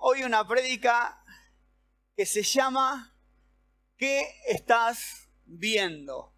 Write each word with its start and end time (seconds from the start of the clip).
hoy 0.00 0.22
una 0.22 0.46
prédica 0.46 1.24
que 2.14 2.26
se 2.26 2.42
llama 2.42 3.16
¿Qué 3.96 4.26
estás 4.46 5.30
viendo? 5.46 6.34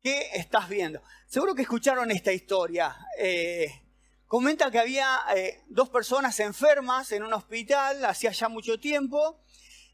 ¿Qué 0.00 0.30
estás 0.34 0.68
viendo? 0.68 1.02
Seguro 1.26 1.54
que 1.54 1.62
escucharon 1.62 2.10
esta 2.10 2.32
historia. 2.32 2.96
Eh, 3.18 3.82
comenta 4.26 4.70
que 4.70 4.78
había 4.78 5.18
eh, 5.34 5.64
dos 5.68 5.88
personas 5.88 6.38
enfermas 6.40 7.10
en 7.12 7.24
un 7.24 7.32
hospital 7.32 8.04
hacía 8.04 8.30
ya 8.30 8.48
mucho 8.48 8.78
tiempo 8.78 9.42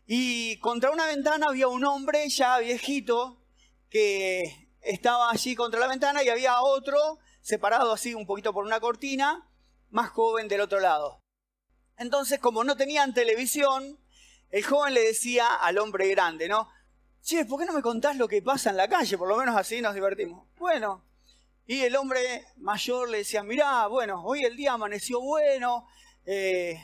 y 0.06 0.58
contra 0.58 0.90
una 0.90 1.06
ventana 1.06 1.46
había 1.48 1.68
un 1.68 1.84
hombre 1.84 2.28
ya 2.28 2.58
viejito 2.58 3.42
que 3.88 4.76
estaba 4.82 5.30
allí 5.30 5.54
contra 5.54 5.80
la 5.80 5.88
ventana 5.88 6.22
y 6.22 6.28
había 6.28 6.60
otro 6.60 7.18
separado 7.40 7.92
así 7.92 8.14
un 8.14 8.26
poquito 8.26 8.52
por 8.52 8.64
una 8.64 8.80
cortina, 8.80 9.50
más 9.88 10.10
joven 10.10 10.48
del 10.48 10.60
otro 10.60 10.80
lado. 10.80 11.25
Entonces, 11.98 12.38
como 12.38 12.64
no 12.64 12.76
tenían 12.76 13.14
televisión, 13.14 13.98
el 14.50 14.64
joven 14.64 14.94
le 14.94 15.02
decía 15.02 15.54
al 15.54 15.78
hombre 15.78 16.08
grande, 16.08 16.48
¿no? 16.48 16.68
Che, 17.22 17.44
¿por 17.44 17.58
qué 17.58 17.66
no 17.66 17.72
me 17.72 17.82
contás 17.82 18.16
lo 18.16 18.28
que 18.28 18.42
pasa 18.42 18.70
en 18.70 18.76
la 18.76 18.88
calle? 18.88 19.18
Por 19.18 19.28
lo 19.28 19.36
menos 19.36 19.56
así 19.56 19.80
nos 19.80 19.94
divertimos. 19.94 20.46
Bueno, 20.58 21.04
y 21.66 21.80
el 21.80 21.96
hombre 21.96 22.46
mayor 22.58 23.08
le 23.08 23.18
decía, 23.18 23.42
mirá, 23.42 23.88
bueno, 23.88 24.22
hoy 24.24 24.44
el 24.44 24.56
día 24.56 24.74
amaneció 24.74 25.20
bueno, 25.20 25.88
eh, 26.24 26.80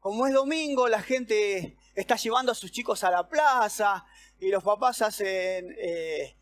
como 0.00 0.26
es 0.26 0.32
domingo, 0.32 0.88
la 0.88 1.02
gente 1.02 1.76
está 1.94 2.16
llevando 2.16 2.52
a 2.52 2.54
sus 2.54 2.72
chicos 2.72 3.04
a 3.04 3.10
la 3.10 3.28
plaza 3.28 4.06
y 4.40 4.48
los 4.48 4.64
papás 4.64 5.02
hacen, 5.02 5.76
eh, 5.78 6.36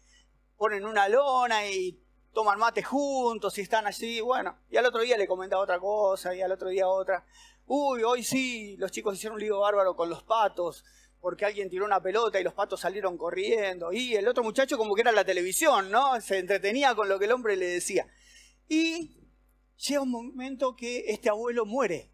ponen 0.56 0.86
una 0.86 1.08
lona 1.08 1.66
y 1.66 2.00
toman 2.32 2.58
mate 2.58 2.84
juntos 2.84 3.58
y 3.58 3.62
están 3.62 3.86
así, 3.88 4.20
bueno, 4.20 4.56
y 4.70 4.76
al 4.76 4.86
otro 4.86 5.00
día 5.00 5.18
le 5.18 5.26
comentaba 5.26 5.62
otra 5.62 5.80
cosa 5.80 6.34
y 6.34 6.42
al 6.42 6.52
otro 6.52 6.68
día 6.68 6.86
otra. 6.86 7.26
Uy, 7.66 8.02
hoy 8.02 8.24
sí, 8.24 8.76
los 8.78 8.90
chicos 8.90 9.14
hicieron 9.14 9.36
un 9.36 9.42
lío 9.42 9.60
bárbaro 9.60 9.94
con 9.94 10.10
los 10.10 10.22
patos, 10.22 10.84
porque 11.20 11.44
alguien 11.44 11.70
tiró 11.70 11.84
una 11.84 12.02
pelota 12.02 12.40
y 12.40 12.44
los 12.44 12.54
patos 12.54 12.80
salieron 12.80 13.16
corriendo. 13.16 13.92
Y 13.92 14.16
el 14.16 14.26
otro 14.26 14.42
muchacho 14.42 14.76
como 14.76 14.94
que 14.94 15.02
era 15.02 15.12
la 15.12 15.24
televisión, 15.24 15.90
¿no? 15.90 16.20
Se 16.20 16.38
entretenía 16.38 16.94
con 16.94 17.08
lo 17.08 17.18
que 17.18 17.26
el 17.26 17.32
hombre 17.32 17.56
le 17.56 17.66
decía. 17.66 18.06
Y 18.68 19.20
llega 19.76 20.00
un 20.00 20.10
momento 20.10 20.74
que 20.74 21.04
este 21.08 21.28
abuelo 21.28 21.66
muere. 21.66 22.10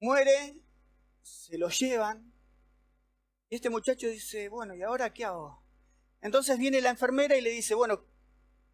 Muere, 0.00 0.60
se 1.22 1.58
lo 1.58 1.68
llevan. 1.68 2.32
Y 3.48 3.56
este 3.56 3.70
muchacho 3.70 4.08
dice, 4.08 4.48
bueno, 4.48 4.74
¿y 4.74 4.82
ahora 4.82 5.12
qué 5.12 5.24
hago? 5.24 5.62
Entonces 6.20 6.58
viene 6.58 6.80
la 6.80 6.90
enfermera 6.90 7.36
y 7.36 7.40
le 7.40 7.50
dice, 7.50 7.74
bueno, 7.74 8.04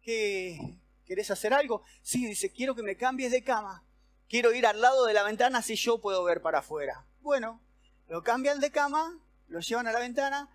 ¿qué, 0.01 0.79
¿querés 1.05 1.31
hacer 1.31 1.53
algo? 1.53 1.83
Sí, 2.01 2.25
dice, 2.25 2.51
quiero 2.51 2.75
que 2.75 2.83
me 2.83 2.97
cambies 2.97 3.31
de 3.31 3.43
cama 3.43 3.85
quiero 4.29 4.53
ir 4.53 4.65
al 4.65 4.81
lado 4.81 5.05
de 5.05 5.13
la 5.13 5.23
ventana 5.23 5.61
si 5.61 5.75
yo 5.75 5.99
puedo 5.99 6.23
ver 6.23 6.41
para 6.41 6.59
afuera. 6.59 7.05
Bueno, 7.21 7.61
lo 8.07 8.23
cambian 8.23 8.59
de 8.59 8.71
cama, 8.71 9.19
lo 9.47 9.59
llevan 9.59 9.87
a 9.87 9.91
la 9.91 9.99
ventana 9.99 10.49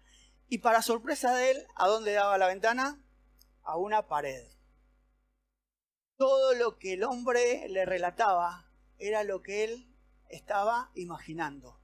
y 0.49 0.59
para 0.59 0.83
sorpresa 0.83 1.35
de 1.35 1.51
él, 1.51 1.67
¿a 1.75 1.89
dónde 1.89 2.13
daba 2.13 2.39
la 2.39 2.49
ventana? 2.49 3.03
A 3.63 3.77
una 3.77 4.07
pared. 4.07 4.47
Todo 6.17 6.55
lo 6.55 6.79
que 6.79 6.95
el 6.95 7.05
hombre 7.05 7.69
le 7.69 7.85
relataba 7.85 8.71
era 8.99 9.25
lo 9.25 9.43
que 9.43 9.65
él 9.65 9.95
estaba 10.29 10.91
imaginando. 10.95 11.79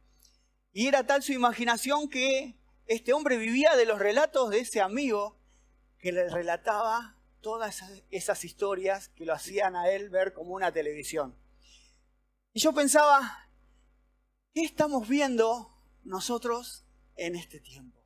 Y 0.72 0.88
era 0.88 1.06
tal 1.06 1.22
su 1.22 1.32
imaginación 1.32 2.08
que 2.08 2.56
este 2.86 3.12
hombre 3.12 3.36
vivía 3.36 3.76
de 3.76 3.86
los 3.86 3.98
relatos 3.98 4.50
de 4.50 4.58
ese 4.58 4.80
amigo 4.80 5.38
que 5.98 6.12
le 6.12 6.28
relataba 6.28 7.16
todas 7.40 7.82
esas, 8.10 8.44
historias 8.44 9.08
que 9.10 9.26
lo 9.26 9.34
hacían 9.34 9.76
a 9.76 9.90
él 9.90 10.10
ver 10.10 10.32
como 10.32 10.54
una 10.54 10.72
televisión. 10.72 11.36
Y 12.56 12.60
yo 12.60 12.72
pensaba, 12.72 13.48
¿qué 14.54 14.62
estamos 14.62 15.08
viendo 15.08 15.76
nosotros 16.04 16.84
en 17.16 17.34
este 17.34 17.58
tiempo? 17.58 17.98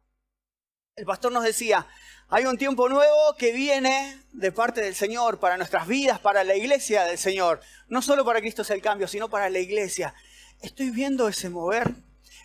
El 0.96 1.04
pastor 1.04 1.32
nos 1.32 1.44
decía, 1.44 1.86
hay 2.28 2.46
un 2.46 2.56
tiempo 2.56 2.88
nuevo 2.88 3.36
que 3.36 3.52
viene 3.52 4.22
de 4.32 4.50
parte 4.50 4.80
del 4.80 4.94
Señor 4.94 5.38
para 5.38 5.58
nuestras 5.58 5.86
vidas, 5.86 6.18
para 6.18 6.44
la 6.44 6.56
iglesia 6.56 7.04
del 7.04 7.18
Señor. 7.18 7.60
No 7.88 8.00
solo 8.00 8.24
para 8.24 8.40
Cristo 8.40 8.64
sea 8.64 8.74
el 8.74 8.80
cambio, 8.80 9.06
sino 9.06 9.28
para 9.28 9.50
la 9.50 9.58
iglesia. 9.58 10.14
Estoy 10.62 10.88
viendo 10.88 11.28
ese 11.28 11.50
mover. 11.50 11.92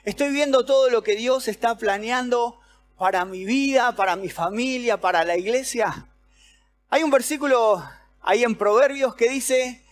Estoy 0.04 0.32
viendo 0.32 0.66
todo 0.66 0.90
lo 0.90 1.04
que 1.04 1.16
Dios 1.16 1.48
está 1.48 1.78
planeando 1.78 2.60
para 2.98 3.24
mi 3.24 3.46
vida, 3.46 3.96
para 3.96 4.18
mi 4.18 4.30
familia, 4.30 5.00
para 5.00 5.24
la 5.24 5.38
iglesia. 5.38 6.10
Hay 6.90 7.02
un 7.02 7.12
versículo 7.12 7.82
ahí 8.20 8.44
en 8.44 8.58
Proverbios 8.58 9.16
que 9.16 9.30
dice, 9.30 9.83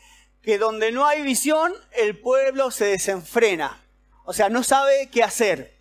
que 0.41 0.57
donde 0.57 0.91
no 0.91 1.05
hay 1.05 1.21
visión, 1.21 1.73
el 1.91 2.19
pueblo 2.19 2.71
se 2.71 2.85
desenfrena. 2.85 3.85
O 4.25 4.33
sea, 4.33 4.49
no 4.49 4.63
sabe 4.63 5.09
qué 5.11 5.23
hacer. 5.23 5.79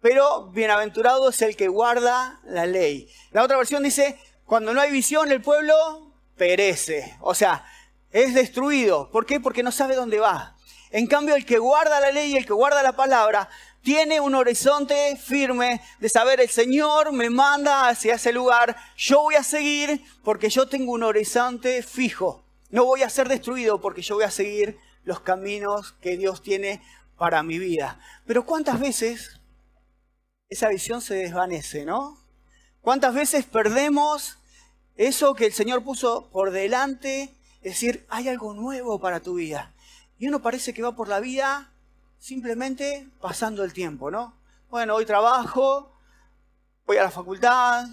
Pero 0.00 0.50
bienaventurado 0.50 1.28
es 1.30 1.42
el 1.42 1.56
que 1.56 1.68
guarda 1.68 2.40
la 2.44 2.66
ley. 2.66 3.12
La 3.32 3.42
otra 3.42 3.56
versión 3.56 3.82
dice, 3.82 4.18
cuando 4.44 4.72
no 4.72 4.80
hay 4.80 4.92
visión, 4.92 5.30
el 5.32 5.42
pueblo 5.42 6.12
perece. 6.36 7.16
O 7.20 7.34
sea, 7.34 7.66
es 8.10 8.34
destruido. 8.34 9.10
¿Por 9.10 9.26
qué? 9.26 9.40
Porque 9.40 9.62
no 9.62 9.72
sabe 9.72 9.96
dónde 9.96 10.20
va. 10.20 10.56
En 10.90 11.06
cambio, 11.06 11.34
el 11.34 11.44
que 11.44 11.58
guarda 11.58 12.00
la 12.00 12.12
ley, 12.12 12.36
el 12.36 12.46
que 12.46 12.52
guarda 12.52 12.82
la 12.82 12.96
palabra, 12.96 13.48
tiene 13.82 14.20
un 14.20 14.34
horizonte 14.34 15.16
firme 15.16 15.80
de 15.98 16.08
saber 16.08 16.40
el 16.40 16.48
Señor 16.48 17.12
me 17.12 17.30
manda 17.30 17.88
hacia 17.88 18.14
ese 18.14 18.32
lugar, 18.32 18.76
yo 18.96 19.22
voy 19.22 19.34
a 19.34 19.42
seguir 19.42 20.02
porque 20.24 20.50
yo 20.50 20.68
tengo 20.68 20.92
un 20.92 21.02
horizonte 21.02 21.82
fijo. 21.82 22.44
No 22.70 22.84
voy 22.84 23.02
a 23.02 23.10
ser 23.10 23.28
destruido 23.28 23.80
porque 23.80 24.02
yo 24.02 24.16
voy 24.16 24.24
a 24.24 24.30
seguir 24.30 24.78
los 25.04 25.20
caminos 25.20 25.92
que 26.00 26.16
Dios 26.16 26.42
tiene 26.42 26.82
para 27.16 27.42
mi 27.42 27.58
vida. 27.58 27.98
Pero 28.26 28.44
¿cuántas 28.44 28.78
veces 28.78 29.40
esa 30.48 30.68
visión 30.68 31.00
se 31.00 31.14
desvanece, 31.14 31.84
no? 31.84 32.18
¿Cuántas 32.80 33.14
veces 33.14 33.44
perdemos 33.44 34.38
eso 34.96 35.34
que 35.34 35.46
el 35.46 35.52
Señor 35.52 35.82
puso 35.82 36.28
por 36.30 36.50
delante? 36.50 37.34
Es 37.62 37.72
decir, 37.72 38.06
hay 38.08 38.28
algo 38.28 38.54
nuevo 38.54 39.00
para 39.00 39.20
tu 39.20 39.34
vida. 39.34 39.74
Y 40.18 40.28
uno 40.28 40.42
parece 40.42 40.74
que 40.74 40.82
va 40.82 40.94
por 40.94 41.08
la 41.08 41.20
vida 41.20 41.72
simplemente 42.18 43.08
pasando 43.20 43.64
el 43.64 43.72
tiempo, 43.72 44.10
¿no? 44.10 44.34
Bueno, 44.68 44.94
hoy 44.94 45.06
trabajo, 45.06 45.96
voy 46.86 46.98
a 46.98 47.04
la 47.04 47.10
facultad, 47.10 47.86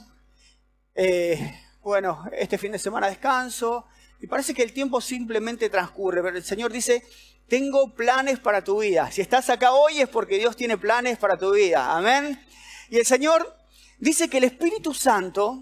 eh, 0.96 1.62
bueno, 1.82 2.26
este 2.32 2.58
fin 2.58 2.72
de 2.72 2.80
semana 2.80 3.08
descanso, 3.08 3.86
y 4.26 4.28
parece 4.28 4.56
que 4.56 4.64
el 4.64 4.74
tiempo 4.74 5.02
simplemente 5.02 5.70
transcurre, 5.70 6.24
pero 6.24 6.36
el 6.36 6.44
Señor 6.44 6.72
dice, 6.72 7.04
tengo 7.48 7.94
planes 7.94 8.40
para 8.40 8.64
tu 8.64 8.80
vida. 8.82 9.12
Si 9.12 9.22
estás 9.22 9.52
acá 9.52 9.74
hoy 9.74 10.02
es 10.02 10.10
porque 10.10 10.40
Dios 10.40 10.56
tiene 10.56 10.80
planes 10.80 11.20
para 11.20 11.38
tu 11.38 11.54
vida. 11.54 11.96
Amén. 11.96 12.44
Y 12.90 12.98
el 12.98 13.06
Señor 13.06 13.56
dice 14.00 14.28
que 14.28 14.40
el 14.40 14.46
Espíritu 14.46 14.96
Santo 14.96 15.62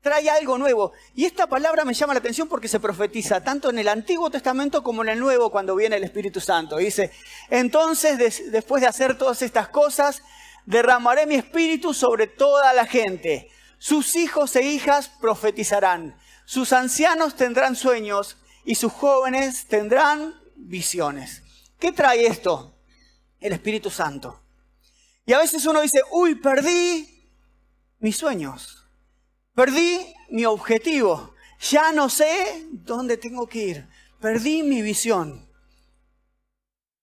trae 0.00 0.30
algo 0.30 0.58
nuevo. 0.58 0.92
Y 1.16 1.24
esta 1.24 1.48
palabra 1.48 1.84
me 1.84 1.92
llama 1.92 2.14
la 2.14 2.20
atención 2.20 2.46
porque 2.46 2.68
se 2.68 2.78
profetiza 2.78 3.42
tanto 3.42 3.70
en 3.70 3.80
el 3.80 3.88
Antiguo 3.88 4.30
Testamento 4.30 4.84
como 4.84 5.02
en 5.02 5.08
el 5.08 5.18
Nuevo 5.18 5.50
cuando 5.50 5.74
viene 5.74 5.96
el 5.96 6.04
Espíritu 6.04 6.38
Santo. 6.38 6.76
Dice, 6.76 7.10
entonces 7.50 8.52
después 8.52 8.80
de 8.80 8.86
hacer 8.86 9.18
todas 9.18 9.42
estas 9.42 9.70
cosas, 9.70 10.22
derramaré 10.66 11.26
mi 11.26 11.34
espíritu 11.34 11.94
sobre 11.94 12.28
toda 12.28 12.72
la 12.74 12.86
gente. 12.86 13.50
Sus 13.78 14.14
hijos 14.14 14.54
e 14.54 14.62
hijas 14.62 15.08
profetizarán. 15.20 16.16
Sus 16.44 16.72
ancianos 16.72 17.36
tendrán 17.36 17.76
sueños 17.76 18.36
y 18.64 18.74
sus 18.74 18.92
jóvenes 18.92 19.66
tendrán 19.66 20.34
visiones. 20.56 21.42
¿Qué 21.78 21.92
trae 21.92 22.26
esto? 22.26 22.74
El 23.40 23.52
Espíritu 23.52 23.90
Santo. 23.90 24.40
Y 25.24 25.32
a 25.32 25.38
veces 25.38 25.64
uno 25.66 25.80
dice, 25.80 26.00
uy, 26.10 26.34
perdí 26.36 27.28
mis 28.00 28.16
sueños, 28.16 28.86
perdí 29.54 30.14
mi 30.30 30.44
objetivo, 30.44 31.34
ya 31.60 31.92
no 31.92 32.08
sé 32.08 32.66
dónde 32.72 33.16
tengo 33.16 33.46
que 33.46 33.58
ir, 33.64 33.88
perdí 34.20 34.62
mi 34.62 34.82
visión. 34.82 35.48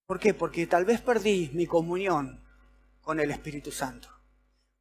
¿Por 0.06 0.20
qué? 0.20 0.34
Porque 0.34 0.68
tal 0.68 0.86
vez 0.86 1.02
perdí 1.02 1.50
mi 1.54 1.66
comunión 1.66 2.44
con 3.02 3.20
el 3.20 3.32
Espíritu 3.32 3.72
Santo. 3.72 4.10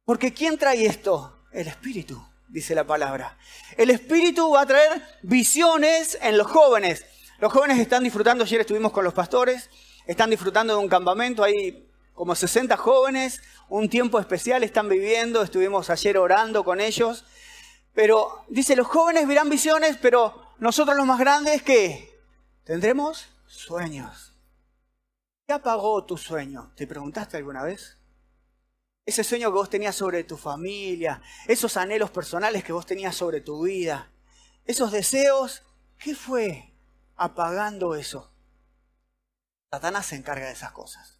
Porque 0.03 0.33
¿quién 0.33 0.57
trae 0.57 0.85
esto? 0.85 1.45
El 1.51 1.67
Espíritu 1.67 2.28
dice 2.49 2.75
la 2.75 2.85
palabra. 2.85 3.37
El 3.77 3.89
Espíritu 3.89 4.51
va 4.51 4.61
a 4.61 4.65
traer 4.65 5.01
visiones 5.21 6.17
en 6.21 6.37
los 6.37 6.47
jóvenes. 6.47 7.05
Los 7.39 7.53
jóvenes 7.53 7.79
están 7.79 8.03
disfrutando, 8.03 8.43
ayer 8.43 8.61
estuvimos 8.61 8.91
con 8.91 9.03
los 9.03 9.13
pastores, 9.13 9.69
están 10.05 10.29
disfrutando 10.29 10.73
de 10.73 10.79
un 10.79 10.89
campamento, 10.89 11.43
hay 11.43 11.87
como 12.13 12.35
60 12.35 12.75
jóvenes, 12.75 13.41
un 13.69 13.87
tiempo 13.87 14.19
especial 14.19 14.63
están 14.63 14.89
viviendo, 14.89 15.41
estuvimos 15.41 15.89
ayer 15.89 16.17
orando 16.17 16.65
con 16.65 16.81
ellos. 16.81 17.23
Pero 17.93 18.43
dice, 18.49 18.75
los 18.75 18.87
jóvenes 18.87 19.27
verán 19.27 19.49
visiones, 19.49 19.97
pero 20.01 20.41
nosotros 20.57 20.97
los 20.97 21.05
más 21.05 21.19
grandes, 21.19 21.61
¿qué? 21.61 22.09
Tendremos 22.65 23.29
sueños. 23.45 24.33
¿Qué 25.47 25.53
apagó 25.53 26.05
tu 26.05 26.17
sueño? 26.17 26.73
¿Te 26.75 26.85
preguntaste 26.85 27.37
alguna 27.37 27.63
vez? 27.63 27.98
Ese 29.09 29.23
sueño 29.23 29.49
que 29.49 29.57
vos 29.57 29.69
tenías 29.69 29.95
sobre 29.95 30.23
tu 30.23 30.37
familia, 30.37 31.21
esos 31.47 31.77
anhelos 31.77 32.11
personales 32.11 32.63
que 32.63 32.73
vos 32.73 32.85
tenías 32.85 33.15
sobre 33.15 33.41
tu 33.41 33.63
vida, 33.63 34.11
esos 34.65 34.91
deseos, 34.91 35.63
¿qué 35.97 36.15
fue 36.15 36.73
apagando 37.15 37.95
eso? 37.95 38.31
Satanás 39.71 40.07
se 40.07 40.15
encarga 40.15 40.47
de 40.47 40.53
esas 40.53 40.71
cosas. 40.71 41.19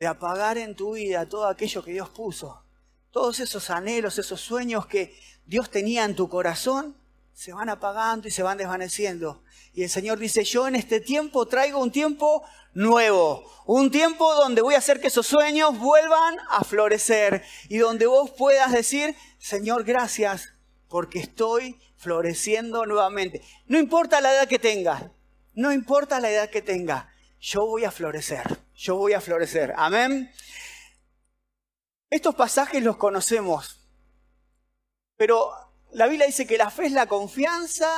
De 0.00 0.06
apagar 0.06 0.58
en 0.58 0.74
tu 0.74 0.94
vida 0.94 1.28
todo 1.28 1.46
aquello 1.46 1.84
que 1.84 1.92
Dios 1.92 2.08
puso. 2.10 2.64
Todos 3.10 3.40
esos 3.40 3.70
anhelos, 3.70 4.18
esos 4.18 4.40
sueños 4.40 4.86
que 4.86 5.16
Dios 5.46 5.70
tenía 5.70 6.04
en 6.04 6.16
tu 6.16 6.28
corazón, 6.28 6.96
se 7.32 7.52
van 7.52 7.68
apagando 7.68 8.28
y 8.28 8.30
se 8.30 8.42
van 8.42 8.58
desvaneciendo. 8.58 9.42
Y 9.72 9.82
el 9.82 9.90
Señor 9.90 10.18
dice, 10.18 10.44
yo 10.44 10.68
en 10.68 10.76
este 10.76 11.00
tiempo 11.00 11.46
traigo 11.46 11.78
un 11.78 11.92
tiempo 11.92 12.42
nuevo, 12.74 13.50
un 13.66 13.90
tiempo 13.90 14.34
donde 14.34 14.62
voy 14.62 14.74
a 14.74 14.78
hacer 14.78 15.00
que 15.00 15.08
esos 15.08 15.26
sueños 15.26 15.78
vuelvan 15.78 16.36
a 16.50 16.64
florecer 16.64 17.44
y 17.68 17.78
donde 17.78 18.06
vos 18.06 18.30
puedas 18.30 18.72
decir, 18.72 19.14
Señor, 19.38 19.84
gracias 19.84 20.54
porque 20.88 21.20
estoy 21.20 21.80
floreciendo 21.96 22.86
nuevamente. 22.86 23.42
No 23.66 23.78
importa 23.78 24.20
la 24.20 24.32
edad 24.32 24.48
que 24.48 24.58
tenga, 24.58 25.12
no 25.54 25.72
importa 25.72 26.20
la 26.20 26.30
edad 26.30 26.50
que 26.50 26.62
tenga, 26.62 27.12
yo 27.40 27.66
voy 27.66 27.84
a 27.84 27.90
florecer, 27.90 28.58
yo 28.74 28.96
voy 28.96 29.12
a 29.12 29.20
florecer. 29.20 29.74
Amén. 29.76 30.30
Estos 32.10 32.34
pasajes 32.34 32.82
los 32.82 32.96
conocemos, 32.96 33.80
pero 35.16 35.50
la 35.92 36.06
Biblia 36.06 36.26
dice 36.26 36.46
que 36.46 36.58
la 36.58 36.70
fe 36.70 36.86
es 36.86 36.92
la 36.92 37.06
confianza 37.06 37.88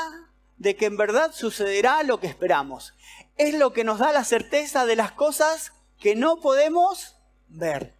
de 0.56 0.76
que 0.76 0.86
en 0.86 0.96
verdad 0.96 1.32
sucederá 1.32 2.02
lo 2.02 2.20
que 2.20 2.26
esperamos. 2.26 2.94
Es 3.36 3.54
lo 3.54 3.72
que 3.72 3.84
nos 3.84 3.98
da 3.98 4.12
la 4.12 4.24
certeza 4.24 4.86
de 4.86 4.96
las 4.96 5.12
cosas 5.12 5.72
que 5.98 6.14
no 6.14 6.40
podemos 6.40 7.16
ver. 7.48 7.94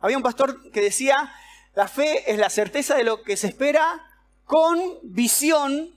Había 0.00 0.16
un 0.16 0.22
pastor 0.22 0.70
que 0.72 0.80
decía, 0.80 1.32
la 1.74 1.88
fe 1.88 2.30
es 2.30 2.38
la 2.38 2.50
certeza 2.50 2.96
de 2.96 3.04
lo 3.04 3.22
que 3.22 3.36
se 3.36 3.46
espera 3.46 4.04
con 4.44 4.98
visión 5.02 5.96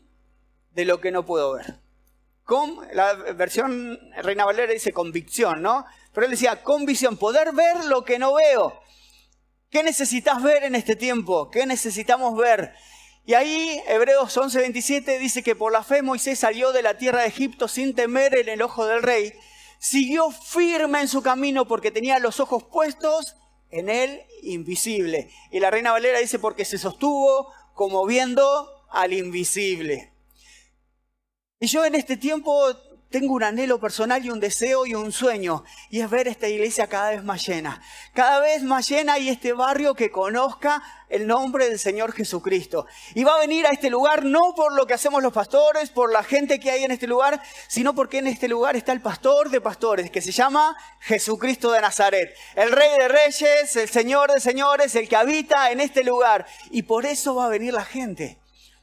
de 0.74 0.86
lo 0.86 1.02
que 1.02 1.12
no 1.12 1.26
puedo 1.26 1.54
ver. 1.54 1.80
Con, 2.44 2.88
la 2.94 3.14
versión 3.14 4.00
Reina 4.22 4.46
Valera 4.46 4.72
dice 4.72 4.94
convicción, 4.94 5.62
¿no? 5.62 5.86
Pero 6.14 6.26
él 6.26 6.32
decía, 6.32 6.62
con 6.64 6.86
visión, 6.86 7.18
poder 7.18 7.54
ver 7.54 7.86
lo 7.86 8.06
que 8.06 8.20
no 8.20 8.36
veo. 8.36 8.80
¿Qué 9.72 9.84
necesitas 9.84 10.42
ver 10.42 10.64
en 10.64 10.76
este 10.76 10.96
tiempo? 10.96 11.50
¿Qué 11.50 11.66
necesitamos 11.66 12.38
ver? 12.38 12.74
Y 13.26 13.34
ahí 13.34 13.82
Hebreos 13.88 14.38
11:27 14.38 15.18
dice 15.18 15.42
que 15.42 15.56
por 15.56 15.72
la 15.72 15.84
fe 15.84 16.04
Moisés 16.04 16.40
salió 16.40 16.72
de 16.72 16.84
la 16.84 16.98
tierra 16.98 17.22
de 17.22 17.28
Egipto 17.28 17.68
sin 17.68 17.96
temer 17.96 18.38
en 18.38 18.50
el 18.50 18.62
ojo 18.62 18.86
del 18.86 19.02
rey. 19.02 19.34
Siguió 19.80 20.30
firme 20.30 21.02
en 21.02 21.08
su 21.08 21.24
camino 21.24 21.68
porque 21.68 21.92
tenía 21.92 22.20
los 22.20 22.40
ojos 22.40 22.64
puestos 22.66 23.36
en 23.72 23.90
el 23.90 24.22
invisible. 24.44 25.32
Y 25.52 25.60
la 25.60 25.72
reina 25.72 25.92
Valera 25.92 26.20
dice 26.20 26.38
porque 26.38 26.66
se 26.66 26.78
sostuvo 26.78 27.52
como 27.74 28.06
viendo 28.06 28.86
al 28.92 29.12
invisible. 29.14 30.14
Y 31.60 31.68
yo 31.68 31.84
en 31.84 31.96
este 31.96 32.18
tiempo 32.18 32.76
tengo 33.10 33.34
un 33.34 33.44
anhelo 33.44 33.80
personal 33.80 34.26
y 34.26 34.30
un 34.30 34.40
deseo 34.40 34.86
y 34.86 34.96
un 34.96 35.12
sueño, 35.12 35.64
y 35.90 36.02
es 36.02 36.10
ver 36.10 36.28
esta 36.28 36.48
iglesia 36.48 36.88
cada 36.88 37.12
vez 37.12 37.24
más 37.24 37.46
llena, 37.46 37.82
cada 38.14 38.40
vez 38.40 38.64
más 38.64 38.88
llena 38.90 39.20
y 39.20 39.30
este 39.30 39.54
barrio 39.54 39.96
que 39.96 40.12
conozca 40.12 40.84
el 41.10 41.28
nombre 41.28 41.70
del 41.70 41.80
Señor 41.80 42.12
Jesucristo. 42.12 42.88
Y 43.14 43.24
va 43.24 43.36
a 43.36 43.40
venir 43.40 43.66
a 43.68 43.72
este 43.72 43.90
lugar 43.90 44.26
no 44.26 44.54
por 44.56 44.74
lo 44.74 44.86
que 44.86 44.96
hacemos 44.96 45.22
los 45.22 45.32
pastores, 45.32 45.90
por 45.90 46.12
la 46.12 46.24
gente 46.24 46.60
que 46.60 46.72
hay 46.72 46.84
en 46.84 46.92
este 46.92 47.08
lugar, 47.08 47.42
sino 47.68 47.94
porque 47.96 48.18
en 48.18 48.28
este 48.28 48.48
lugar 48.48 48.76
está 48.76 48.92
el 48.92 49.02
pastor 49.02 49.50
de 49.50 49.62
pastores, 49.62 50.12
que 50.12 50.22
se 50.22 50.32
llama 50.32 50.76
Jesucristo 51.00 51.72
de 51.72 51.82
Nazaret, 51.82 52.36
el 52.56 52.72
Rey 52.72 52.90
de 52.98 53.08
Reyes, 53.08 53.76
el 53.76 53.90
Señor 53.90 54.32
de 54.32 54.40
Señores, 54.40 54.96
el 54.96 55.08
que 55.08 55.16
habita 55.16 55.72
en 55.72 55.80
este 55.80 56.04
lugar. 56.04 56.46
Y 56.72 56.84
por 56.84 57.06
eso 57.06 57.36
va 57.36 57.46
a 57.46 57.50
venir 57.50 57.74
la 57.74 57.86
gente. 57.86 58.40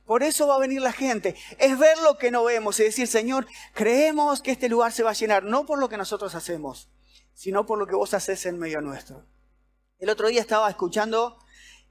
Por 0.06 0.22
eso 0.22 0.46
va 0.46 0.56
a 0.56 0.60
venir 0.60 0.80
la 0.80 0.92
gente. 0.92 1.36
Es 1.58 1.78
ver 1.78 1.96
lo 1.98 2.18
que 2.18 2.30
no 2.30 2.44
vemos 2.44 2.78
y 2.80 2.84
decir, 2.84 3.06
Señor, 3.06 3.46
creemos 3.72 4.42
que 4.42 4.50
este 4.50 4.68
lugar 4.68 4.92
se 4.92 5.02
va 5.02 5.10
a 5.10 5.14
llenar, 5.14 5.44
no 5.44 5.64
por 5.64 5.78
lo 5.78 5.88
que 5.88 5.96
nosotros 5.96 6.34
hacemos, 6.34 6.88
sino 7.34 7.66
por 7.66 7.78
lo 7.78 7.86
que 7.86 7.94
vos 7.94 8.14
haces 8.14 8.44
en 8.46 8.58
medio 8.58 8.80
nuestro. 8.80 9.24
El 9.98 10.10
otro 10.10 10.28
día 10.28 10.40
estaba 10.40 10.68
escuchando 10.68 11.38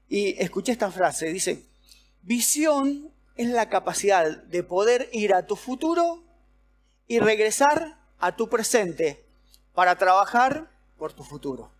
y 0.08 0.40
escuché 0.42 0.72
esta 0.72 0.90
frase. 0.90 1.32
Dice, 1.32 1.66
visión 2.20 3.10
es 3.36 3.48
la 3.48 3.70
capacidad 3.70 4.36
de 4.44 4.62
poder 4.62 5.08
ir 5.12 5.32
a 5.32 5.46
tu 5.46 5.56
futuro 5.56 6.22
y 7.06 7.18
regresar 7.18 7.98
a 8.18 8.36
tu 8.36 8.48
presente 8.48 9.26
para 9.72 9.96
trabajar 9.96 10.70
por 10.98 11.14
tu 11.14 11.24
futuro. 11.24 11.72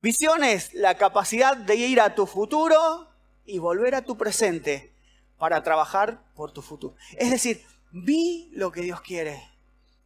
Visión 0.00 0.44
es 0.44 0.72
la 0.72 0.96
capacidad 0.96 1.56
de 1.56 1.74
ir 1.74 2.00
a 2.00 2.14
tu 2.14 2.26
futuro 2.26 3.08
y 3.44 3.58
volver 3.58 3.96
a 3.96 4.02
tu 4.02 4.16
presente 4.16 4.95
para 5.38 5.62
trabajar 5.62 6.22
por 6.34 6.52
tu 6.52 6.62
futuro. 6.62 6.94
Es 7.16 7.30
decir, 7.30 7.64
vi 7.92 8.50
lo 8.52 8.72
que 8.72 8.82
Dios 8.82 9.00
quiere. 9.00 9.42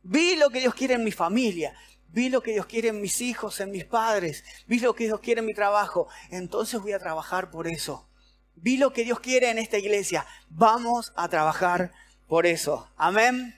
Vi 0.02 0.36
lo 0.36 0.50
que 0.50 0.60
Dios 0.60 0.74
quiere 0.74 0.94
en 0.94 1.04
mi 1.04 1.12
familia. 1.12 1.74
Vi 2.08 2.28
lo 2.28 2.42
que 2.42 2.52
Dios 2.52 2.66
quiere 2.66 2.88
en 2.88 3.00
mis 3.00 3.20
hijos, 3.20 3.60
en 3.60 3.70
mis 3.70 3.84
padres. 3.84 4.44
Vi 4.66 4.80
lo 4.80 4.94
que 4.94 5.04
Dios 5.04 5.20
quiere 5.20 5.40
en 5.40 5.46
mi 5.46 5.54
trabajo. 5.54 6.08
Entonces 6.30 6.80
voy 6.80 6.92
a 6.92 6.98
trabajar 6.98 7.50
por 7.50 7.68
eso. 7.68 8.08
Vi 8.56 8.76
lo 8.76 8.92
que 8.92 9.04
Dios 9.04 9.20
quiere 9.20 9.50
en 9.50 9.58
esta 9.58 9.78
iglesia. 9.78 10.26
Vamos 10.48 11.12
a 11.16 11.28
trabajar 11.28 11.92
por 12.26 12.46
eso. 12.46 12.90
Amén. 12.96 13.54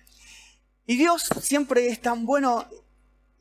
Y 0.87 0.97
Dios 0.97 1.29
siempre 1.41 1.89
es 1.89 2.01
tan 2.01 2.27
bueno. 2.27 2.69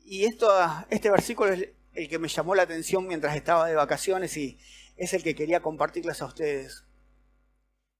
Y 0.04 0.24
esto, 0.24 0.50
este 0.90 1.10
versículo 1.10 1.52
es 1.52 1.68
el 1.92 2.08
que 2.08 2.18
me 2.18 2.28
llamó 2.28 2.54
la 2.54 2.62
atención 2.62 3.06
mientras 3.06 3.36
estaba 3.36 3.66
de 3.66 3.74
vacaciones 3.74 4.36
y 4.36 4.58
es 4.96 5.12
el 5.12 5.22
que 5.22 5.34
quería 5.34 5.60
compartirles 5.60 6.22
a 6.22 6.26
ustedes 6.26 6.84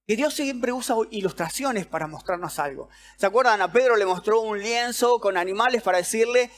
que 0.06 0.16
Dios 0.16 0.34
siempre 0.34 0.72
usa 0.72 0.96
ilustraciones 1.10 1.87
para 1.87 2.08
mostrarnos 2.08 2.58
algo. 2.58 2.88
¿Se 3.16 3.26
acuerdan? 3.26 3.62
A 3.62 3.70
Pedro 3.70 3.96
le 3.96 4.04
mostró 4.04 4.40
un 4.40 4.58
lienzo 4.58 5.20
con 5.20 5.37
animales 5.37 5.82
para 5.82 5.99
decirle, 5.99 6.50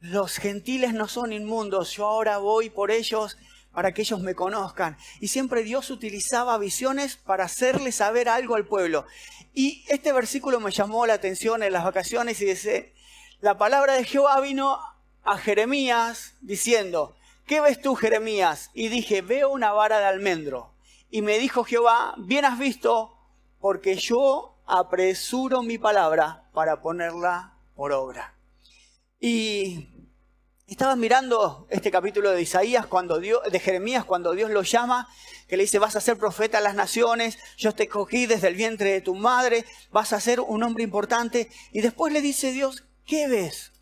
los 0.00 0.38
gentiles 0.38 0.94
no 0.94 1.06
son 1.06 1.34
inmundos, 1.34 1.92
yo 1.92 2.06
ahora 2.06 2.38
voy 2.38 2.70
por 2.70 2.90
ellos 2.90 3.36
para 3.72 3.92
que 3.92 4.00
ellos 4.00 4.20
me 4.20 4.34
conozcan. 4.34 4.96
Y 5.20 5.28
siempre 5.28 5.62
Dios 5.62 5.90
utilizaba 5.90 6.56
visiones 6.56 7.16
para 7.16 7.44
hacerle 7.44 7.92
saber 7.92 8.30
algo 8.30 8.54
al 8.54 8.66
pueblo. 8.66 9.04
Y 9.52 9.84
este 9.88 10.12
versículo 10.12 10.58
me 10.58 10.70
llamó 10.70 11.04
la 11.04 11.14
atención 11.14 11.62
en 11.62 11.74
las 11.74 11.84
vacaciones 11.84 12.40
y 12.40 12.46
dice, 12.46 12.94
la 13.42 13.58
palabra 13.58 13.92
de 13.92 14.04
Jehová 14.04 14.40
vino 14.40 14.78
a 15.22 15.36
Jeremías 15.36 16.34
diciendo, 16.40 17.14
¿qué 17.46 17.60
ves 17.60 17.78
tú 17.80 17.94
Jeremías? 17.94 18.70
Y 18.72 18.88
dije, 18.88 19.20
veo 19.20 19.50
una 19.50 19.72
vara 19.72 19.98
de 19.98 20.06
almendro. 20.06 20.69
Y 21.10 21.22
me 21.22 21.38
dijo 21.38 21.64
Jehová, 21.64 22.14
bien 22.18 22.44
has 22.44 22.58
visto, 22.58 23.16
porque 23.60 23.96
yo 23.96 24.56
apresuro 24.66 25.62
mi 25.62 25.76
palabra 25.76 26.48
para 26.52 26.80
ponerla 26.80 27.54
por 27.74 27.92
obra. 27.92 28.34
Y 29.18 29.88
estaba 30.68 30.94
mirando 30.94 31.66
este 31.68 31.90
capítulo 31.90 32.30
de 32.30 32.42
Isaías 32.42 32.86
cuando 32.86 33.18
de 33.18 33.60
Jeremías 33.60 34.04
cuando 34.04 34.32
Dios 34.32 34.50
lo 34.50 34.62
llama, 34.62 35.08
que 35.48 35.56
le 35.56 35.64
dice, 35.64 35.80
vas 35.80 35.96
a 35.96 36.00
ser 36.00 36.16
profeta 36.16 36.58
a 36.58 36.60
las 36.60 36.76
naciones, 36.76 37.38
yo 37.56 37.74
te 37.74 37.88
cogí 37.88 38.26
desde 38.26 38.46
el 38.46 38.54
vientre 38.54 38.92
de 38.92 39.00
tu 39.00 39.16
madre, 39.16 39.64
vas 39.90 40.12
a 40.12 40.20
ser 40.20 40.38
un 40.38 40.62
hombre 40.62 40.84
importante. 40.84 41.50
Y 41.72 41.80
después 41.80 42.12
le 42.12 42.22
dice 42.22 42.52
Dios, 42.52 42.84
¿qué 43.04 43.26
ves? 43.26 43.72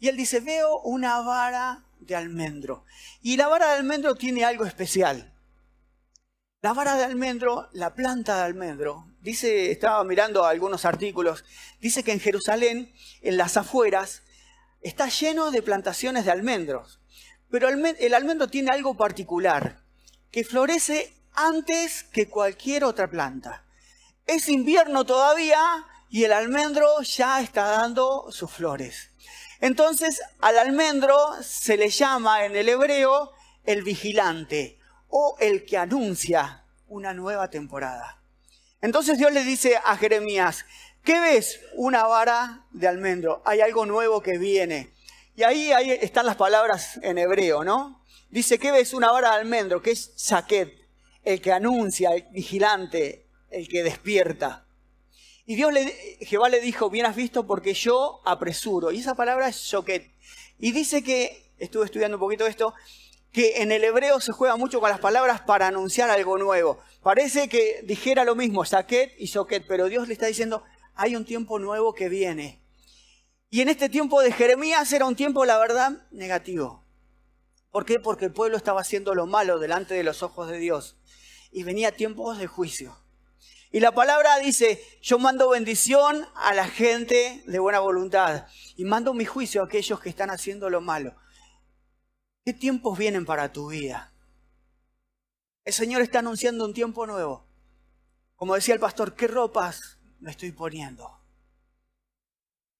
Y 0.00 0.08
él 0.08 0.16
dice, 0.16 0.40
veo 0.40 0.80
una 0.80 1.20
vara 1.20 1.84
de 2.00 2.16
almendro. 2.16 2.84
Y 3.20 3.36
la 3.36 3.48
vara 3.48 3.66
de 3.66 3.78
almendro 3.78 4.14
tiene 4.14 4.46
algo 4.46 4.64
especial. 4.64 5.34
La 6.60 6.72
vara 6.72 6.96
de 6.96 7.04
almendro, 7.04 7.68
la 7.72 7.94
planta 7.94 8.38
de 8.38 8.42
almendro, 8.42 9.06
dice, 9.20 9.70
estaba 9.70 10.02
mirando 10.02 10.44
algunos 10.44 10.84
artículos, 10.84 11.44
dice 11.80 12.02
que 12.02 12.10
en 12.10 12.18
Jerusalén, 12.18 12.92
en 13.22 13.36
las 13.36 13.56
afueras, 13.56 14.24
está 14.80 15.08
lleno 15.08 15.52
de 15.52 15.62
plantaciones 15.62 16.24
de 16.24 16.32
almendros. 16.32 16.98
Pero 17.48 17.68
el 17.68 18.12
almendro 18.12 18.48
tiene 18.48 18.72
algo 18.72 18.96
particular, 18.96 19.84
que 20.32 20.42
florece 20.42 21.14
antes 21.32 22.02
que 22.02 22.28
cualquier 22.28 22.82
otra 22.82 23.08
planta. 23.08 23.64
Es 24.26 24.48
invierno 24.48 25.06
todavía 25.06 25.62
y 26.10 26.24
el 26.24 26.32
almendro 26.32 26.88
ya 27.02 27.40
está 27.40 27.68
dando 27.68 28.32
sus 28.32 28.50
flores. 28.50 29.10
Entonces 29.60 30.20
al 30.40 30.58
almendro 30.58 31.16
se 31.40 31.76
le 31.76 31.88
llama 31.90 32.44
en 32.46 32.56
el 32.56 32.68
hebreo 32.68 33.30
el 33.62 33.84
vigilante 33.84 34.77
o 35.08 35.36
el 35.40 35.64
que 35.64 35.76
anuncia 35.76 36.64
una 36.86 37.12
nueva 37.14 37.50
temporada. 37.50 38.22
Entonces 38.80 39.18
Dios 39.18 39.32
le 39.32 39.44
dice 39.44 39.76
a 39.84 39.96
Jeremías, 39.96 40.64
¿qué 41.02 41.18
ves? 41.20 41.60
Una 41.74 42.06
vara 42.06 42.66
de 42.70 42.88
almendro, 42.88 43.42
hay 43.44 43.60
algo 43.60 43.86
nuevo 43.86 44.22
que 44.22 44.38
viene. 44.38 44.92
Y 45.34 45.42
ahí, 45.44 45.70
están 46.00 46.26
las 46.26 46.36
palabras 46.36 46.98
en 47.02 47.18
hebreo, 47.18 47.62
¿no? 47.62 48.04
Dice, 48.28 48.58
¿qué 48.58 48.72
ves? 48.72 48.92
Una 48.92 49.12
vara 49.12 49.30
de 49.30 49.36
almendro, 49.36 49.80
que 49.80 49.92
es 49.92 50.14
Shaquet, 50.16 50.72
el 51.24 51.40
que 51.40 51.52
anuncia, 51.52 52.12
el 52.12 52.24
vigilante, 52.32 53.26
el 53.50 53.68
que 53.68 53.82
despierta. 53.82 54.66
Y 55.46 55.54
Dios 55.54 55.72
le, 55.72 55.86
Jehová 56.20 56.50
le 56.50 56.60
dijo, 56.60 56.90
bien 56.90 57.06
has 57.06 57.16
visto 57.16 57.46
porque 57.46 57.72
yo 57.72 58.20
apresuro. 58.26 58.90
Y 58.90 58.98
esa 58.98 59.14
palabra 59.14 59.48
es 59.48 59.56
Shoket. 59.56 60.12
Y 60.58 60.72
dice 60.72 61.02
que, 61.02 61.52
estuve 61.58 61.86
estudiando 61.86 62.18
un 62.18 62.20
poquito 62.20 62.46
esto, 62.46 62.74
que 63.32 63.62
en 63.62 63.72
el 63.72 63.84
hebreo 63.84 64.20
se 64.20 64.32
juega 64.32 64.56
mucho 64.56 64.80
con 64.80 64.90
las 64.90 65.00
palabras 65.00 65.40
para 65.42 65.66
anunciar 65.66 66.10
algo 66.10 66.38
nuevo. 66.38 66.80
Parece 67.02 67.48
que 67.48 67.82
dijera 67.84 68.24
lo 68.24 68.34
mismo, 68.34 68.64
Saquet 68.64 69.14
y 69.18 69.28
Soquet, 69.28 69.64
pero 69.66 69.86
Dios 69.86 70.08
le 70.08 70.14
está 70.14 70.26
diciendo, 70.26 70.62
hay 70.94 71.14
un 71.14 71.24
tiempo 71.24 71.58
nuevo 71.58 71.94
que 71.94 72.08
viene. 72.08 72.62
Y 73.50 73.60
en 73.60 73.68
este 73.68 73.88
tiempo 73.88 74.20
de 74.20 74.32
Jeremías 74.32 74.92
era 74.92 75.06
un 75.06 75.16
tiempo, 75.16 75.44
la 75.44 75.58
verdad, 75.58 76.06
negativo. 76.10 76.84
¿Por 77.70 77.84
qué? 77.84 77.98
Porque 78.00 78.26
el 78.26 78.32
pueblo 78.32 78.56
estaba 78.56 78.80
haciendo 78.80 79.14
lo 79.14 79.26
malo 79.26 79.58
delante 79.58 79.94
de 79.94 80.02
los 80.02 80.22
ojos 80.22 80.48
de 80.48 80.58
Dios. 80.58 80.96
Y 81.50 81.62
venía 81.62 81.92
tiempos 81.92 82.38
de 82.38 82.46
juicio. 82.46 82.96
Y 83.70 83.80
la 83.80 83.92
palabra 83.92 84.38
dice, 84.38 84.82
yo 85.02 85.18
mando 85.18 85.50
bendición 85.50 86.26
a 86.34 86.54
la 86.54 86.66
gente 86.66 87.42
de 87.46 87.58
buena 87.58 87.80
voluntad. 87.80 88.46
Y 88.76 88.84
mando 88.84 89.14
mi 89.14 89.24
juicio 89.24 89.62
a 89.62 89.66
aquellos 89.66 90.00
que 90.00 90.08
están 90.08 90.30
haciendo 90.30 90.70
lo 90.70 90.80
malo. 90.80 91.14
¿Qué 92.48 92.54
tiempos 92.54 92.96
vienen 92.96 93.26
para 93.26 93.52
tu 93.52 93.68
vida? 93.68 94.10
El 95.66 95.74
Señor 95.74 96.00
está 96.00 96.20
anunciando 96.20 96.64
un 96.64 96.72
tiempo 96.72 97.06
nuevo. 97.06 97.44
Como 98.36 98.54
decía 98.54 98.72
el 98.72 98.80
pastor, 98.80 99.14
¿qué 99.14 99.26
ropas 99.26 99.98
me 100.18 100.30
estoy 100.30 100.52
poniendo? 100.52 101.20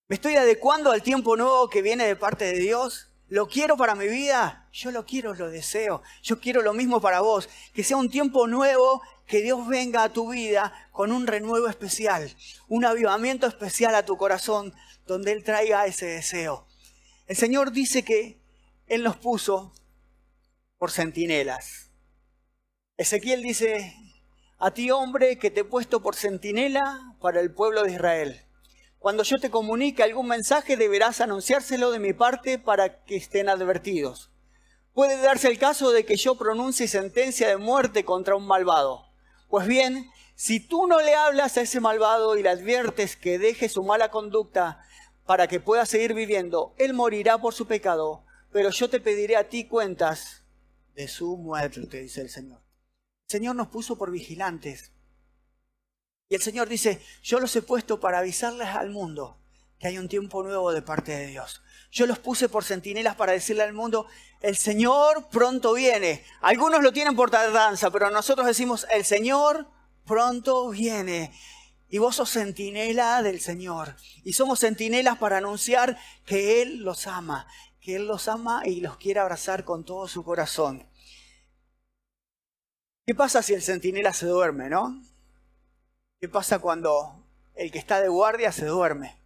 ¿Me 0.08 0.14
estoy 0.14 0.36
adecuando 0.36 0.90
al 0.90 1.02
tiempo 1.02 1.36
nuevo 1.36 1.68
que 1.68 1.82
viene 1.82 2.06
de 2.06 2.16
parte 2.16 2.46
de 2.46 2.58
Dios? 2.58 3.10
¿Lo 3.28 3.46
quiero 3.46 3.76
para 3.76 3.94
mi 3.94 4.08
vida? 4.08 4.70
Yo 4.72 4.90
lo 4.90 5.04
quiero, 5.04 5.34
lo 5.34 5.50
deseo. 5.50 6.00
Yo 6.22 6.40
quiero 6.40 6.62
lo 6.62 6.72
mismo 6.72 7.02
para 7.02 7.20
vos. 7.20 7.50
Que 7.74 7.84
sea 7.84 7.98
un 7.98 8.08
tiempo 8.08 8.46
nuevo, 8.46 9.02
que 9.26 9.42
Dios 9.42 9.68
venga 9.68 10.02
a 10.02 10.12
tu 10.14 10.30
vida 10.30 10.72
con 10.92 11.12
un 11.12 11.26
renuevo 11.26 11.68
especial, 11.68 12.34
un 12.68 12.86
avivamiento 12.86 13.46
especial 13.46 13.94
a 13.96 14.06
tu 14.06 14.16
corazón, 14.16 14.72
donde 15.06 15.32
Él 15.32 15.44
traiga 15.44 15.84
ese 15.84 16.06
deseo. 16.06 16.66
El 17.26 17.36
Señor 17.36 17.70
dice 17.70 18.02
que 18.02 18.37
Él 18.88 19.04
nos 19.04 19.16
puso 19.16 19.74
por 20.78 20.90
centinelas. 20.90 21.90
Ezequiel 22.96 23.42
dice, 23.42 23.94
a 24.58 24.70
ti 24.70 24.90
hombre 24.90 25.38
que 25.38 25.50
te 25.50 25.60
he 25.60 25.64
puesto 25.64 26.00
por 26.00 26.16
centinela 26.16 27.14
para 27.20 27.40
el 27.40 27.52
pueblo 27.52 27.82
de 27.82 27.92
Israel. 27.92 28.44
Cuando 28.98 29.22
yo 29.24 29.38
te 29.38 29.50
comunique 29.50 30.02
algún 30.02 30.26
mensaje 30.26 30.76
deberás 30.76 31.20
anunciárselo 31.20 31.90
de 31.90 31.98
mi 31.98 32.14
parte 32.14 32.58
para 32.58 33.04
que 33.04 33.16
estén 33.16 33.48
advertidos. 33.48 34.30
Puede 34.94 35.20
darse 35.20 35.48
el 35.48 35.58
caso 35.58 35.92
de 35.92 36.04
que 36.04 36.16
yo 36.16 36.36
pronuncie 36.36 36.88
sentencia 36.88 37.46
de 37.46 37.58
muerte 37.58 38.04
contra 38.04 38.36
un 38.36 38.46
malvado. 38.46 39.06
Pues 39.48 39.66
bien, 39.66 40.10
si 40.34 40.60
tú 40.60 40.86
no 40.86 41.00
le 41.00 41.14
hablas 41.14 41.58
a 41.58 41.60
ese 41.60 41.80
malvado 41.80 42.38
y 42.38 42.42
le 42.42 42.48
adviertes 42.48 43.16
que 43.16 43.38
deje 43.38 43.68
su 43.68 43.84
mala 43.84 44.10
conducta 44.10 44.82
para 45.26 45.46
que 45.46 45.60
pueda 45.60 45.84
seguir 45.84 46.14
viviendo, 46.14 46.74
él 46.78 46.94
morirá 46.94 47.38
por 47.38 47.54
su 47.54 47.66
pecado, 47.66 48.24
pero 48.52 48.70
yo 48.70 48.88
te 48.88 49.00
pediré 49.00 49.36
a 49.36 49.48
ti 49.48 49.64
cuentas 49.64 50.42
de 50.94 51.08
su 51.08 51.36
muerte, 51.36 52.00
dice 52.00 52.20
el 52.20 52.30
Señor. 52.30 52.60
El 53.26 53.32
Señor 53.32 53.56
nos 53.56 53.68
puso 53.68 53.96
por 53.96 54.10
vigilantes 54.10 54.92
y 56.28 56.34
el 56.34 56.42
Señor 56.42 56.68
dice, 56.68 57.00
yo 57.22 57.40
los 57.40 57.54
he 57.56 57.62
puesto 57.62 58.00
para 58.00 58.18
avisarles 58.18 58.68
al 58.68 58.90
mundo 58.90 59.38
que 59.78 59.88
hay 59.88 59.98
un 59.98 60.08
tiempo 60.08 60.42
nuevo 60.42 60.72
de 60.72 60.82
parte 60.82 61.12
de 61.12 61.26
Dios. 61.28 61.62
Yo 61.90 62.06
los 62.06 62.18
puse 62.18 62.48
por 62.48 62.64
centinelas 62.64 63.16
para 63.16 63.32
decirle 63.32 63.62
al 63.62 63.72
mundo, 63.72 64.06
el 64.40 64.56
Señor 64.56 65.28
pronto 65.30 65.72
viene. 65.72 66.24
Algunos 66.40 66.82
lo 66.82 66.92
tienen 66.92 67.16
por 67.16 67.30
tardanza, 67.30 67.90
pero 67.90 68.10
nosotros 68.10 68.46
decimos, 68.46 68.86
el 68.90 69.04
Señor 69.04 69.68
pronto 70.04 70.68
viene. 70.68 71.32
Y 71.88 71.96
vos 71.98 72.16
sos 72.16 72.32
centinela 72.32 73.22
del 73.22 73.40
Señor. 73.40 73.96
Y 74.24 74.34
somos 74.34 74.60
centinelas 74.60 75.16
para 75.16 75.38
anunciar 75.38 75.98
que 76.26 76.60
Él 76.60 76.80
los 76.80 77.06
ama, 77.06 77.46
que 77.80 77.96
Él 77.96 78.06
los 78.06 78.28
ama 78.28 78.62
y 78.66 78.80
los 78.80 78.96
quiere 78.96 79.20
abrazar 79.20 79.64
con 79.64 79.84
todo 79.84 80.08
su 80.08 80.24
corazón. 80.24 80.88
¿Qué 83.06 83.14
pasa 83.14 83.42
si 83.42 83.54
el 83.54 83.62
centinela 83.62 84.12
se 84.12 84.26
duerme, 84.26 84.68
no? 84.68 85.02
¿Qué 86.20 86.28
pasa 86.28 86.58
cuando 86.58 87.24
el 87.54 87.70
que 87.70 87.78
está 87.78 88.00
de 88.00 88.08
guardia 88.08 88.52
se 88.52 88.66
duerme? 88.66 89.18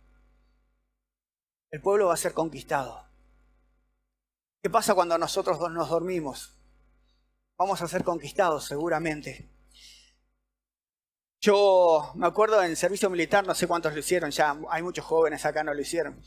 El 1.70 1.80
pueblo 1.80 2.08
va 2.08 2.14
a 2.14 2.18
ser 2.18 2.34
conquistado. 2.34 3.08
¿Qué 4.62 4.70
pasa 4.70 4.94
cuando 4.94 5.18
nosotros 5.18 5.58
nos 5.72 5.88
dormimos? 5.88 6.56
Vamos 7.58 7.82
a 7.82 7.88
ser 7.88 8.04
conquistados 8.04 8.66
seguramente. 8.66 9.50
Yo 11.40 12.12
me 12.14 12.28
acuerdo 12.28 12.62
en 12.62 12.76
servicio 12.76 13.10
militar, 13.10 13.44
no 13.44 13.54
sé 13.56 13.66
cuántos 13.66 13.92
lo 13.92 13.98
hicieron, 13.98 14.30
ya 14.30 14.56
hay 14.70 14.82
muchos 14.82 15.04
jóvenes 15.04 15.44
acá 15.44 15.64
no 15.64 15.74
lo 15.74 15.80
hicieron, 15.80 16.22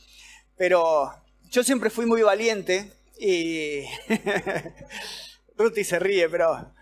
pero 0.56 1.10
yo 1.50 1.62
siempre 1.62 1.90
fui 1.90 2.06
muy 2.06 2.22
valiente 2.22 2.92
y 3.18 3.84
Ruti 5.56 5.84
se 5.84 5.98
ríe, 5.98 6.28
pero 6.28 6.74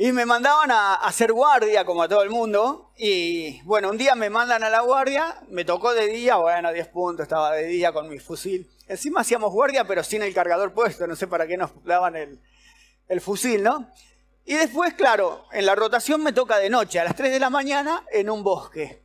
y 0.00 0.12
me 0.12 0.24
mandaban 0.24 0.70
a 0.70 0.94
hacer 0.94 1.32
guardia, 1.32 1.84
como 1.84 2.04
a 2.04 2.08
todo 2.08 2.22
el 2.22 2.30
mundo. 2.30 2.92
Y 2.96 3.60
bueno, 3.62 3.90
un 3.90 3.98
día 3.98 4.14
me 4.14 4.30
mandan 4.30 4.62
a 4.62 4.70
la 4.70 4.80
guardia, 4.82 5.40
me 5.48 5.64
tocó 5.64 5.92
de 5.92 6.06
día, 6.06 6.36
bueno, 6.36 6.72
10 6.72 6.86
puntos, 6.88 7.24
estaba 7.24 7.52
de 7.52 7.64
día 7.64 7.92
con 7.92 8.08
mi 8.08 8.20
fusil. 8.20 8.70
Encima 8.86 9.22
hacíamos 9.22 9.52
guardia, 9.52 9.84
pero 9.84 10.04
sin 10.04 10.22
el 10.22 10.32
cargador 10.32 10.72
puesto, 10.72 11.04
no 11.08 11.16
sé 11.16 11.26
para 11.26 11.48
qué 11.48 11.56
nos 11.56 11.72
daban 11.84 12.14
el, 12.14 12.40
el 13.08 13.20
fusil, 13.20 13.64
¿no? 13.64 13.90
Y 14.44 14.54
después, 14.54 14.94
claro, 14.94 15.46
en 15.50 15.66
la 15.66 15.74
rotación 15.74 16.22
me 16.22 16.32
toca 16.32 16.58
de 16.58 16.70
noche, 16.70 17.00
a 17.00 17.04
las 17.04 17.16
3 17.16 17.32
de 17.32 17.40
la 17.40 17.50
mañana, 17.50 18.04
en 18.12 18.30
un 18.30 18.44
bosque. 18.44 19.02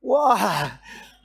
¡Wow! 0.00 0.38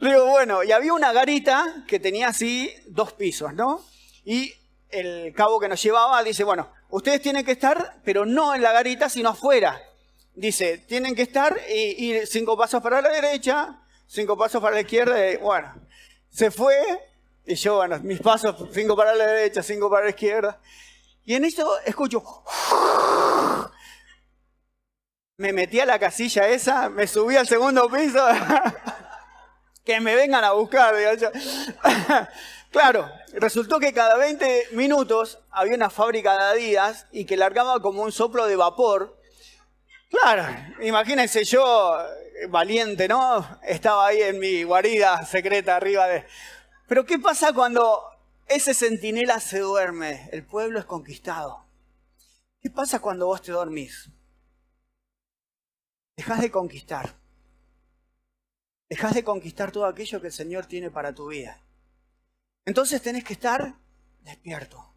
Digo, 0.04 0.26
bueno, 0.26 0.64
y 0.64 0.74
había 0.74 0.94
una 0.94 1.14
garita 1.14 1.86
que 1.88 1.98
tenía 1.98 2.28
así 2.28 2.74
dos 2.88 3.14
pisos, 3.14 3.54
¿no? 3.54 3.82
Y 4.26 4.54
el 4.90 5.34
cabo 5.34 5.62
que 5.62 5.70
nos 5.70 5.82
llevaba 5.82 6.22
dice, 6.24 6.44
bueno, 6.44 6.70
ustedes 6.90 7.22
tienen 7.22 7.46
que 7.46 7.54
estar, 7.54 8.02
pero 8.04 8.26
no 8.26 8.54
en 8.54 8.62
la 8.62 8.74
garita, 8.74 9.08
sino 9.08 9.30
afuera. 9.30 9.82
Dice, 10.36 10.80
tienen 10.80 11.16
que 11.16 11.22
estar 11.22 11.58
y 11.70 12.20
cinco 12.26 12.58
pasos 12.58 12.84
para 12.84 13.02
la 13.02 13.10
derecha, 13.10 13.80
cinco 14.06 14.38
pasos 14.38 14.62
para 14.62 14.76
la 14.76 14.82
izquierda. 14.82 15.32
Y, 15.32 15.38
bueno, 15.38 15.74
se 16.30 16.52
fue 16.52 16.76
y 17.46 17.56
yo, 17.56 17.78
bueno, 17.78 17.98
mis 18.00 18.20
pasos, 18.20 18.56
cinco 18.74 18.98
para 18.98 19.16
la 19.16 19.26
derecha, 19.26 19.64
cinco 19.64 19.90
para 19.90 20.04
la 20.04 20.10
izquierda. 20.10 20.60
Y 21.24 21.36
en 21.36 21.46
esto 21.46 21.80
escucho... 21.86 22.22
Me 25.38 25.52
metí 25.52 25.80
a 25.80 25.86
la 25.86 25.98
casilla 25.98 26.48
esa, 26.48 26.90
me 26.90 27.08
subí 27.08 27.38
al 27.38 27.48
segundo 27.48 27.90
piso. 27.90 28.20
que 29.84 30.00
me 30.00 30.16
vengan 30.16 30.44
a 30.44 30.52
buscar. 30.54 30.96
Claro, 32.74 33.08
resultó 33.34 33.80
que 33.80 33.94
cada 33.94 34.18
20 34.18 34.70
minutos 34.72 35.38
había 35.52 35.76
una 35.76 35.92
fábrica 35.92 36.34
de 36.34 36.44
Adidas 36.44 37.06
y 37.12 37.26
que 37.26 37.38
largaba 37.38 37.80
como 37.84 38.02
un 38.02 38.12
soplo 38.12 38.48
de 38.48 38.56
vapor. 38.56 39.16
Claro, 40.10 40.44
imagínense 40.82 41.44
yo, 41.44 41.96
valiente, 42.50 43.08
¿no? 43.08 43.60
Estaba 43.62 44.08
ahí 44.08 44.24
en 44.24 44.40
mi 44.40 44.64
guarida 44.64 45.24
secreta 45.24 45.76
arriba 45.76 46.08
de... 46.08 46.26
Pero 46.88 47.06
¿qué 47.06 47.20
pasa 47.20 47.54
cuando 47.54 48.02
ese 48.48 48.74
centinela 48.74 49.40
se 49.40 49.60
duerme? 49.60 50.28
El 50.32 50.44
pueblo 50.44 50.80
es 50.80 50.86
conquistado. 50.86 51.68
¿Qué 52.60 52.72
pasa 52.72 53.00
cuando 53.00 53.28
vos 53.28 53.44
te 53.44 53.52
dormís? 53.52 54.10
Dejas 56.18 56.42
de 56.42 56.50
conquistar. 56.50 57.23
Dejas 58.94 59.16
de 59.16 59.24
conquistar 59.24 59.72
todo 59.72 59.88
aquello 59.88 60.22
que 60.22 60.28
el 60.28 60.34
Señor 60.34 60.68
tiene 60.68 60.92
para 60.92 61.16
tu 61.16 61.30
vida. 61.30 61.60
Entonces 62.64 63.02
tenés 63.02 63.24
que 63.24 63.34
estar 63.34 63.74
despierto. 64.22 64.88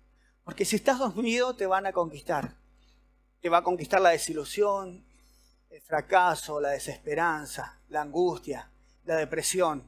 Porque 0.44 0.66
si 0.66 0.76
estás 0.76 0.98
dormido 0.98 1.56
te 1.56 1.64
van 1.64 1.86
a 1.86 1.94
conquistar. 1.94 2.58
Te 3.40 3.48
va 3.48 3.56
a 3.56 3.62
conquistar 3.62 4.02
la 4.02 4.10
desilusión, 4.10 5.02
el 5.70 5.80
fracaso, 5.80 6.60
la 6.60 6.72
desesperanza, 6.72 7.80
la 7.88 8.02
angustia, 8.02 8.70
la 9.06 9.16
depresión. 9.16 9.82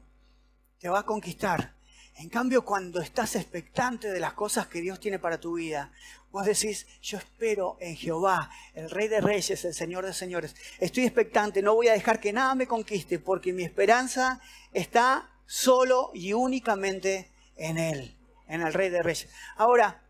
Te 0.79 0.89
va 0.89 1.01
a 1.01 1.05
conquistar. 1.05 1.75
En 2.19 2.27
cambio, 2.27 2.65
cuando 2.65 2.99
estás 2.99 3.37
expectante 3.37 4.11
de 4.11 4.19
las 4.19 4.33
cosas 4.33 4.67
que 4.67 4.81
Dios 4.81 4.99
tiene 4.99 5.19
para 5.19 5.39
tu 5.39 5.53
vida, 5.53 5.93
vos 6.31 6.45
decís, 6.45 6.85
yo 7.01 7.17
espero 7.17 7.77
en 7.79 7.95
Jehová, 7.95 8.51
el 8.73 8.89
Rey 8.89 9.07
de 9.07 9.21
Reyes, 9.21 9.63
el 9.63 9.73
Señor 9.73 10.05
de 10.05 10.13
Señores. 10.13 10.53
Estoy 10.79 11.05
expectante, 11.05 11.61
no 11.61 11.75
voy 11.75 11.87
a 11.87 11.93
dejar 11.93 12.19
que 12.19 12.33
nada 12.33 12.55
me 12.55 12.67
conquiste, 12.67 13.19
porque 13.19 13.53
mi 13.53 13.63
esperanza 13.63 14.41
está 14.73 15.31
solo 15.45 16.11
y 16.13 16.33
únicamente 16.33 17.31
en 17.55 17.77
Él, 17.77 18.17
en 18.49 18.63
el 18.63 18.73
Rey 18.73 18.89
de 18.89 19.01
Reyes. 19.01 19.29
Ahora, 19.55 20.03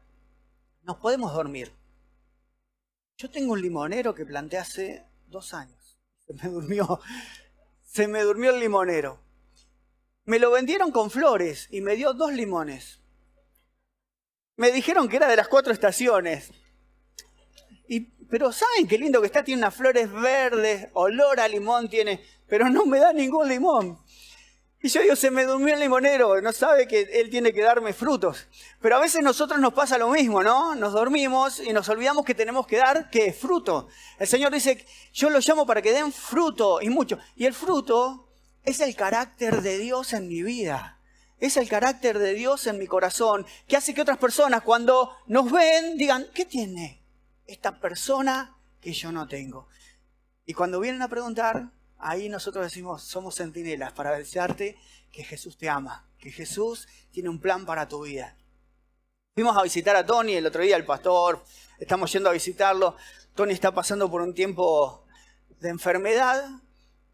nos 0.82 0.98
podemos 0.98 1.32
dormir. 1.32 1.72
Yo 3.18 3.30
tengo 3.30 3.54
un 3.54 3.62
limonero 3.62 4.16
que 4.16 4.26
planté 4.26 4.58
hace 4.58 5.06
dos 5.28 5.54
años. 5.54 6.00
Se 6.26 6.34
me 6.34 6.50
durmió, 6.50 7.02
se 7.84 8.08
me 8.08 8.24
durmió 8.24 8.50
el 8.50 8.62
limonero. 8.62 9.29
Me 10.30 10.38
lo 10.38 10.52
vendieron 10.52 10.92
con 10.92 11.10
flores 11.10 11.68
y 11.72 11.82
me 11.82 11.96
dio 11.96 12.14
dos 12.14 12.32
limones. 12.32 13.00
Me 14.58 14.72
dijeron 14.72 15.10
que 15.10 15.16
era 15.16 15.28
de 15.28 15.36
las 15.36 15.48
cuatro 15.48 15.74
estaciones. 15.74 16.52
Y, 17.88 18.02
pero 18.30 18.52
¿saben 18.52 18.88
qué 18.88 19.00
lindo 19.00 19.22
que 19.22 19.26
está? 19.26 19.44
Tiene 19.44 19.64
unas 19.64 19.74
flores 19.74 20.12
verdes, 20.12 20.90
olor 20.94 21.40
a 21.40 21.48
limón 21.48 21.90
tiene, 21.90 22.24
pero 22.48 22.70
no 22.70 22.86
me 22.86 23.00
da 23.00 23.12
ningún 23.12 23.50
limón. 23.50 23.98
Y 24.84 24.90
yo 24.90 25.02
digo, 25.02 25.16
se 25.16 25.32
me 25.32 25.46
durmió 25.46 25.74
el 25.74 25.80
limonero, 25.80 26.40
no 26.42 26.54
sabe 26.54 26.88
que 26.88 27.10
él 27.12 27.32
tiene 27.32 27.52
que 27.52 27.64
darme 27.64 27.92
frutos. 27.92 28.48
Pero 28.80 28.98
a 28.98 29.00
veces 29.00 29.24
nosotros 29.24 29.60
nos 29.60 29.74
pasa 29.74 29.98
lo 29.98 30.10
mismo, 30.10 30.44
¿no? 30.44 30.76
Nos 30.76 30.94
dormimos 30.94 31.60
y 31.60 31.74
nos 31.74 31.90
olvidamos 31.90 32.24
que 32.24 32.36
tenemos 32.36 32.68
que 32.68 32.78
dar, 32.78 33.10
¿qué? 33.10 33.34
Fruto. 33.34 33.88
El 34.20 34.28
Señor 34.28 34.54
dice, 34.54 34.86
yo 35.12 35.32
los 35.32 35.48
llamo 35.48 35.66
para 35.66 35.82
que 35.82 35.92
den 35.92 36.14
fruto 36.14 36.84
y 36.84 36.92
mucho. 36.92 37.18
Y 37.36 37.48
el 37.48 37.56
fruto 37.56 38.29
es 38.70 38.82
el 38.82 38.96
carácter 38.96 39.62
de 39.62 39.80
Dios 39.80 40.14
en 40.14 40.28
mi 40.28 40.44
vida. 40.44 41.00
Es 41.40 41.58
el 41.58 41.68
carácter 41.68 42.20
de 42.20 42.34
Dios 42.36 42.68
en 42.68 42.78
mi 42.78 42.86
corazón 42.86 43.46
que 43.68 43.78
hace 43.78 43.94
que 43.94 44.02
otras 44.02 44.20
personas 44.20 44.62
cuando 44.62 45.16
nos 45.26 45.52
ven 45.52 45.98
digan, 45.98 46.28
¿qué 46.34 46.46
tiene 46.46 47.02
esta 47.48 47.80
persona 47.80 48.58
que 48.80 48.94
yo 48.94 49.12
no 49.12 49.28
tengo? 49.28 49.68
Y 50.46 50.54
cuando 50.54 50.80
vienen 50.80 51.02
a 51.02 51.08
preguntar, 51.08 51.72
ahí 51.98 52.30
nosotros 52.30 52.64
decimos, 52.64 53.02
somos 53.02 53.36
centinelas 53.36 53.94
para 53.94 54.16
desearte 54.16 54.78
que 55.12 55.24
Jesús 55.24 55.58
te 55.58 55.68
ama, 55.68 56.08
que 56.20 56.32
Jesús 56.32 56.88
tiene 57.12 57.30
un 57.30 57.40
plan 57.40 57.66
para 57.66 57.88
tu 57.88 58.04
vida. 58.04 58.38
Fuimos 59.34 59.58
a 59.58 59.64
visitar 59.64 59.96
a 59.96 60.06
Tony 60.06 60.34
el 60.34 60.46
otro 60.46 60.62
día, 60.62 60.76
el 60.76 60.86
pastor, 60.86 61.44
estamos 61.80 62.12
yendo 62.12 62.30
a 62.30 62.34
visitarlo. 62.34 62.96
Tony 63.34 63.54
está 63.54 63.74
pasando 63.74 64.12
por 64.12 64.22
un 64.22 64.34
tiempo 64.34 65.06
de 65.60 65.70
enfermedad, 65.70 66.50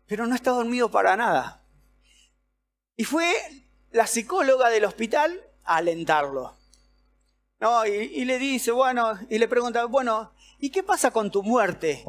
pero 0.08 0.28
no 0.28 0.36
está 0.36 0.52
dormido 0.52 0.90
para 0.90 1.16
nada. 1.16 1.64
Y 2.96 3.04
fue 3.04 3.34
la 3.92 4.08
psicóloga 4.08 4.70
del 4.70 4.86
hospital 4.86 5.42
a 5.64 5.78
alentarlo. 5.78 6.58
Y, 7.88 8.26
le 8.26 8.38
dice, 8.38 8.72
bueno, 8.72 9.18
y 9.30 9.40
le 9.40 9.48
pregunta, 9.48 9.86
bueno, 9.86 10.34
¿y 10.60 10.70
qué 10.70 10.84
pasa 10.84 11.12
con 11.12 11.32
tu 11.32 11.42
muerte? 11.42 12.06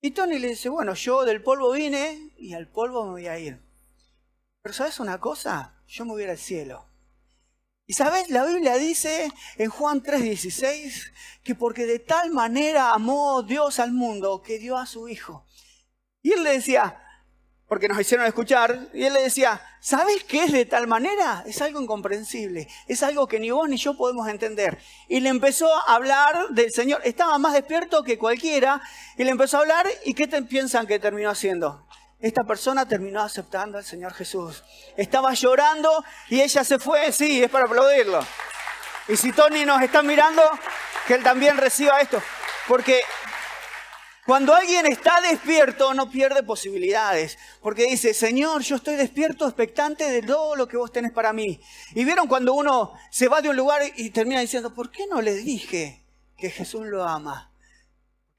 Y 0.00 0.12
Tony 0.12 0.38
le 0.38 0.50
dice, 0.50 0.68
bueno, 0.68 0.94
yo 0.94 1.24
del 1.24 1.42
polvo 1.42 1.72
vine 1.72 2.30
y 2.36 2.54
al 2.54 2.68
polvo 2.68 3.04
me 3.06 3.10
voy 3.12 3.26
a 3.26 3.38
ir. 3.38 3.60
Pero 4.62 4.72
¿sabes 4.72 5.00
una 5.00 5.18
cosa? 5.18 5.82
Yo 5.88 6.04
me 6.04 6.12
voy 6.12 6.24
al 6.24 6.38
cielo. 6.38 6.86
Y 7.86 7.94
sabes, 7.94 8.30
la 8.30 8.44
Biblia 8.44 8.76
dice 8.76 9.32
en 9.56 9.70
Juan 9.70 10.02
3:16 10.02 11.12
que 11.44 11.54
porque 11.54 11.86
de 11.86 12.00
tal 12.00 12.30
manera 12.30 12.92
amó 12.92 13.42
Dios 13.42 13.78
al 13.78 13.92
mundo 13.92 14.42
que 14.42 14.58
dio 14.58 14.76
a 14.76 14.86
su 14.86 15.08
Hijo. 15.08 15.46
Y 16.26 16.32
él 16.32 16.42
le 16.42 16.54
decía, 16.54 17.00
porque 17.68 17.86
nos 17.86 18.00
hicieron 18.00 18.26
escuchar, 18.26 18.88
y 18.92 19.04
él 19.04 19.12
le 19.12 19.22
decía, 19.22 19.60
¿sabes 19.78 20.24
qué 20.24 20.42
es 20.42 20.50
de 20.50 20.66
tal 20.66 20.88
manera? 20.88 21.44
Es 21.46 21.62
algo 21.62 21.80
incomprensible, 21.80 22.66
es 22.88 23.04
algo 23.04 23.28
que 23.28 23.38
ni 23.38 23.52
vos 23.52 23.68
ni 23.68 23.76
yo 23.76 23.96
podemos 23.96 24.26
entender. 24.26 24.76
Y 25.06 25.20
le 25.20 25.28
empezó 25.28 25.72
a 25.72 25.94
hablar 25.94 26.48
del 26.48 26.72
Señor, 26.72 27.00
estaba 27.04 27.38
más 27.38 27.52
despierto 27.52 28.02
que 28.02 28.18
cualquiera, 28.18 28.82
y 29.16 29.22
le 29.22 29.30
empezó 29.30 29.58
a 29.58 29.60
hablar, 29.60 29.86
¿y 30.04 30.14
qué 30.14 30.26
te 30.26 30.42
piensan 30.42 30.88
que 30.88 30.98
terminó 30.98 31.30
haciendo? 31.30 31.86
Esta 32.18 32.42
persona 32.42 32.88
terminó 32.88 33.22
aceptando 33.22 33.78
al 33.78 33.84
Señor 33.84 34.12
Jesús. 34.12 34.64
Estaba 34.96 35.32
llorando 35.32 36.04
y 36.28 36.40
ella 36.40 36.64
se 36.64 36.80
fue, 36.80 37.12
sí, 37.12 37.40
es 37.40 37.48
para 37.48 37.66
aplaudirlo. 37.66 38.18
Y 39.06 39.16
si 39.16 39.30
Tony 39.30 39.64
nos 39.64 39.80
está 39.80 40.02
mirando, 40.02 40.42
que 41.06 41.14
él 41.14 41.22
también 41.22 41.56
reciba 41.56 42.00
esto. 42.00 42.20
Porque 42.66 43.00
cuando 44.26 44.54
alguien 44.54 44.86
está 44.86 45.20
despierto 45.20 45.94
no 45.94 46.10
pierde 46.10 46.42
posibilidades, 46.42 47.38
porque 47.62 47.84
dice, 47.84 48.12
Señor, 48.12 48.62
yo 48.62 48.74
estoy 48.74 48.96
despierto, 48.96 49.46
expectante 49.46 50.10
de 50.10 50.20
todo 50.20 50.56
lo 50.56 50.66
que 50.66 50.76
vos 50.76 50.90
tenés 50.90 51.12
para 51.12 51.32
mí. 51.32 51.60
Y 51.94 52.04
vieron 52.04 52.26
cuando 52.26 52.52
uno 52.54 52.92
se 53.10 53.28
va 53.28 53.40
de 53.40 53.50
un 53.50 53.56
lugar 53.56 53.82
y 53.96 54.10
termina 54.10 54.40
diciendo, 54.40 54.74
¿por 54.74 54.90
qué 54.90 55.06
no 55.06 55.22
le 55.22 55.34
dije 55.34 56.02
que 56.36 56.50
Jesús 56.50 56.86
lo 56.86 57.04
ama? 57.04 57.52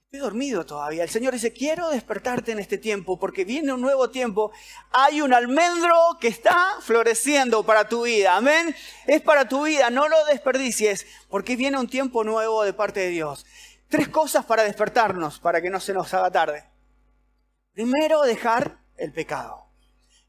Estoy 0.07 0.19
dormido 0.19 0.65
todavía. 0.65 1.03
El 1.03 1.09
Señor 1.09 1.33
dice, 1.33 1.51
quiero 1.51 1.89
despertarte 1.89 2.51
en 2.51 2.59
este 2.59 2.77
tiempo 2.77 3.19
porque 3.19 3.43
viene 3.43 3.73
un 3.73 3.81
nuevo 3.81 4.09
tiempo. 4.09 4.51
Hay 4.91 5.21
un 5.21 5.33
almendro 5.33 6.17
que 6.19 6.29
está 6.29 6.77
floreciendo 6.81 7.65
para 7.65 7.89
tu 7.89 8.03
vida. 8.03 8.37
Amén. 8.37 8.73
Es 9.05 9.21
para 9.21 9.49
tu 9.49 9.65
vida. 9.65 9.89
No 9.89 10.07
lo 10.07 10.25
desperdicies 10.25 11.05
porque 11.29 11.57
viene 11.57 11.77
un 11.77 11.89
tiempo 11.89 12.23
nuevo 12.23 12.63
de 12.63 12.71
parte 12.71 13.01
de 13.01 13.09
Dios. 13.09 13.45
Tres 13.89 14.09
cosas 14.09 14.45
para 14.45 14.63
despertarnos, 14.63 15.39
para 15.39 15.61
que 15.61 15.69
no 15.69 15.79
se 15.79 15.93
nos 15.93 16.13
haga 16.13 16.29
tarde. 16.31 16.65
Primero, 17.73 18.23
dejar 18.23 18.79
el 18.97 19.13
pecado. 19.13 19.67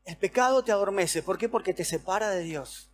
El 0.05 0.17
pecado 0.17 0.63
te 0.63 0.71
adormece. 0.71 1.23
¿Por 1.23 1.39
qué? 1.39 1.49
Porque 1.49 1.75
te 1.75 1.85
separa 1.85 2.31
de 2.31 2.43
Dios. 2.43 2.91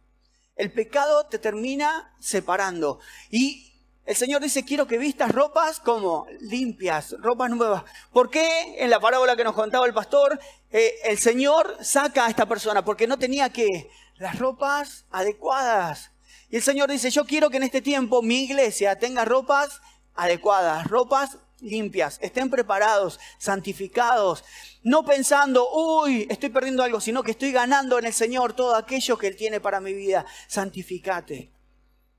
El 0.57 0.73
pecado 0.73 1.27
te 1.27 1.39
termina 1.39 2.15
separando. 2.19 3.01
Y 3.31 3.75
el 4.07 4.17
Señor 4.17 4.43
dice, 4.43 4.65
quiero 4.65 4.87
que 4.87 4.99
vistas 4.99 5.33
ropas 5.33 5.81
como 5.81 6.27
limpias, 6.41 7.15
ropas 7.19 7.51
nuevas. 7.51 7.85
¿Por 8.13 8.31
qué 8.31 8.77
en 8.79 8.91
la 8.91 9.01
parábola 9.01 9.37
que 9.37 9.45
nos 9.45 9.55
contaba 9.55 9.87
el 9.87 9.95
pastor, 9.95 10.39
eh, 10.71 10.95
el 11.05 11.19
Señor 11.19 11.77
saca 11.83 12.27
a 12.27 12.31
esta 12.31 12.47
persona? 12.47 12.85
Porque 12.85 13.07
no 13.07 13.19
tenía 13.19 13.51
que 13.51 13.91
las 14.17 14.39
ropas 14.39 15.07
adecuadas. 15.11 16.11
Y 16.49 16.57
el 16.57 16.63
Señor 16.63 16.91
dice, 16.91 17.11
yo 17.11 17.25
quiero 17.25 17.51
que 17.51 17.57
en 17.57 17.65
este 17.65 17.83
tiempo 17.83 18.23
mi 18.23 18.45
iglesia 18.45 18.99
tenga 18.99 19.25
ropas 19.25 19.81
adecuadas, 20.15 20.87
ropas 20.87 21.39
limpias, 21.61 22.19
estén 22.23 22.51
preparados, 22.51 23.19
santificados, 23.39 24.45
no 24.83 25.05
pensando, 25.05 25.69
uy, 25.73 26.27
estoy 26.31 26.51
perdiendo 26.51 26.83
algo, 26.83 27.01
sino 27.01 27.23
que 27.23 27.33
estoy 27.33 27.53
ganando 27.53 27.99
en 27.99 28.07
el 28.07 28.13
Señor 28.13 28.53
todo 28.53 28.77
aquello 28.77 29.17
que 29.19 29.29
Él 29.29 29.37
tiene 29.37 29.61
para 29.61 29.81
mi 29.81 29.95
vida. 29.95 30.27
Santificate. 30.47 31.51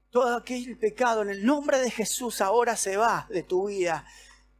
Todo 0.10 0.38
aquel 0.38 0.78
pecado 0.78 1.22
en 1.22 1.30
el 1.30 1.46
nombre 1.46 1.80
de 1.80 1.92
Jesús 1.92 2.42
ahora 2.42 2.76
se 2.76 2.98
va 2.98 3.28
de 3.30 3.44
tu 3.44 3.68
vida. 3.68 4.06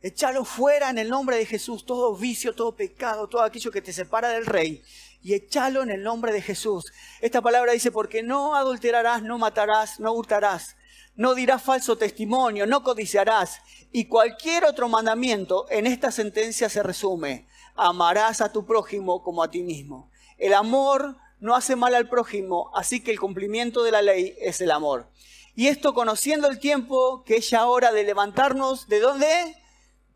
Échalo 0.02 0.46
fuera 0.46 0.90
en 0.90 1.00
el 1.00 1.10
nombre 1.10 1.38
de 1.38 1.46
Jesús, 1.46 1.86
todo 1.86 2.16
vicio, 2.16 2.54
todo 2.54 2.76
pecado, 2.76 3.28
todo 3.28 3.42
aquello 3.42 3.72
que 3.72 3.82
te 3.82 3.94
separa 3.94 4.30
del 4.30 4.46
Rey. 4.46 4.84
Y 5.24 5.34
échalo 5.34 5.82
en 5.82 5.90
el 5.90 6.04
nombre 6.04 6.32
de 6.32 6.42
Jesús. 6.42 6.92
Esta 7.22 7.42
palabra 7.42 7.72
dice, 7.72 7.92
porque 7.92 8.22
no 8.22 8.56
adulterarás, 8.56 9.24
no 9.24 9.40
matarás, 9.40 10.00
no 10.00 10.12
hurtarás 10.12 10.76
no 11.16 11.34
dirás 11.34 11.64
falso 11.64 11.98
testimonio, 11.98 12.66
no 12.66 12.84
codiciarás. 12.84 13.62
Y 13.92 14.06
cualquier 14.06 14.66
otro 14.66 14.90
mandamiento 14.90 15.66
en 15.70 15.88
esta 15.88 16.12
sentencia 16.12 16.70
se 16.70 16.84
resume, 16.84 17.48
amarás 17.76 18.42
a 18.42 18.52
tu 18.52 18.66
prójimo 18.66 19.24
como 19.24 19.42
a 19.42 19.50
ti 19.50 19.64
mismo. 19.64 20.12
El 20.38 20.54
amor 20.54 21.16
no 21.40 21.56
hace 21.56 21.76
mal 21.76 21.96
al 21.96 22.10
prójimo, 22.10 22.72
así 22.76 23.02
que 23.02 23.12
el 23.12 23.20
cumplimiento 23.20 23.84
de 23.84 23.92
la 23.92 24.02
ley 24.02 24.36
es 24.40 24.60
el 24.60 24.72
amor. 24.72 25.10
Y 25.56 25.68
esto 25.68 25.94
conociendo 25.94 26.50
el 26.50 26.60
tiempo 26.60 27.24
que 27.24 27.38
es 27.38 27.50
ya 27.50 27.66
hora 27.66 27.94
de 27.94 28.04
levantarnos, 28.04 28.88
¿de 28.90 29.00
dónde? 29.00 29.56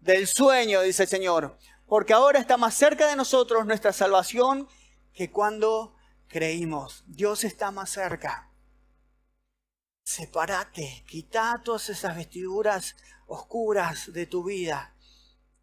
Del 0.02 0.28
sueño, 0.28 0.82
dice 0.82 1.04
el 1.04 1.10
Señor. 1.10 1.58
Porque 1.88 2.14
ahora 2.14 2.40
está 2.40 2.58
más 2.58 2.76
cerca 2.76 3.08
de 3.08 3.16
nosotros 3.16 3.66
nuestra 3.66 3.94
salvación 3.94 4.68
que 5.14 5.32
cuando 5.32 5.96
creímos. 6.28 7.06
Dios 7.08 7.46
está 7.46 7.72
más 7.72 7.90
cerca 7.90 8.49
sepárate, 10.10 11.04
quita 11.08 11.62
todas 11.64 11.90
esas 11.90 12.16
vestiduras 12.16 12.96
oscuras 13.28 14.12
de 14.12 14.26
tu 14.26 14.44
vida. 14.44 14.96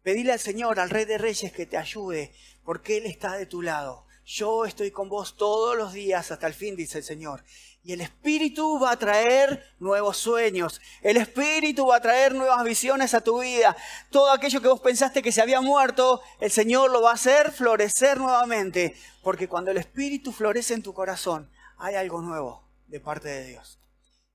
Pedile 0.03 0.31
al 0.31 0.39
Señor, 0.39 0.79
al 0.79 0.89
Rey 0.89 1.03
de 1.03 1.17
Reyes, 1.17 1.51
que 1.51 1.65
te 1.65 1.75
ayude, 1.75 2.33
porque 2.63 2.95
Él 2.95 3.07
está 3.07 3.33
de 3.33 3.45
tu 3.45 3.61
lado. 3.61 4.05
Yo 4.25 4.63
estoy 4.63 4.91
con 4.91 5.09
vos 5.09 5.35
todos 5.35 5.75
los 5.75 5.91
días 5.91 6.31
hasta 6.31 6.47
el 6.47 6.53
fin, 6.53 6.77
dice 6.77 6.99
el 6.99 7.03
Señor. 7.03 7.43
Y 7.83 7.91
el 7.91 7.99
Espíritu 7.99 8.79
va 8.79 8.91
a 8.91 8.99
traer 8.99 9.63
nuevos 9.79 10.15
sueños. 10.15 10.79
El 11.01 11.17
Espíritu 11.17 11.85
va 11.87 11.97
a 11.97 12.01
traer 12.01 12.33
nuevas 12.33 12.63
visiones 12.63 13.13
a 13.13 13.21
tu 13.21 13.41
vida. 13.41 13.75
Todo 14.11 14.31
aquello 14.31 14.61
que 14.61 14.69
vos 14.69 14.79
pensaste 14.79 15.21
que 15.21 15.33
se 15.33 15.41
había 15.41 15.59
muerto, 15.59 16.21
el 16.39 16.51
Señor 16.51 16.89
lo 16.91 17.01
va 17.01 17.11
a 17.11 17.15
hacer 17.15 17.51
florecer 17.51 18.17
nuevamente. 18.17 18.95
Porque 19.23 19.49
cuando 19.49 19.71
el 19.71 19.77
Espíritu 19.77 20.31
florece 20.31 20.73
en 20.73 20.83
tu 20.83 20.93
corazón, 20.93 21.51
hay 21.77 21.95
algo 21.95 22.21
nuevo 22.21 22.63
de 22.87 23.01
parte 23.01 23.27
de 23.27 23.45
Dios. 23.47 23.77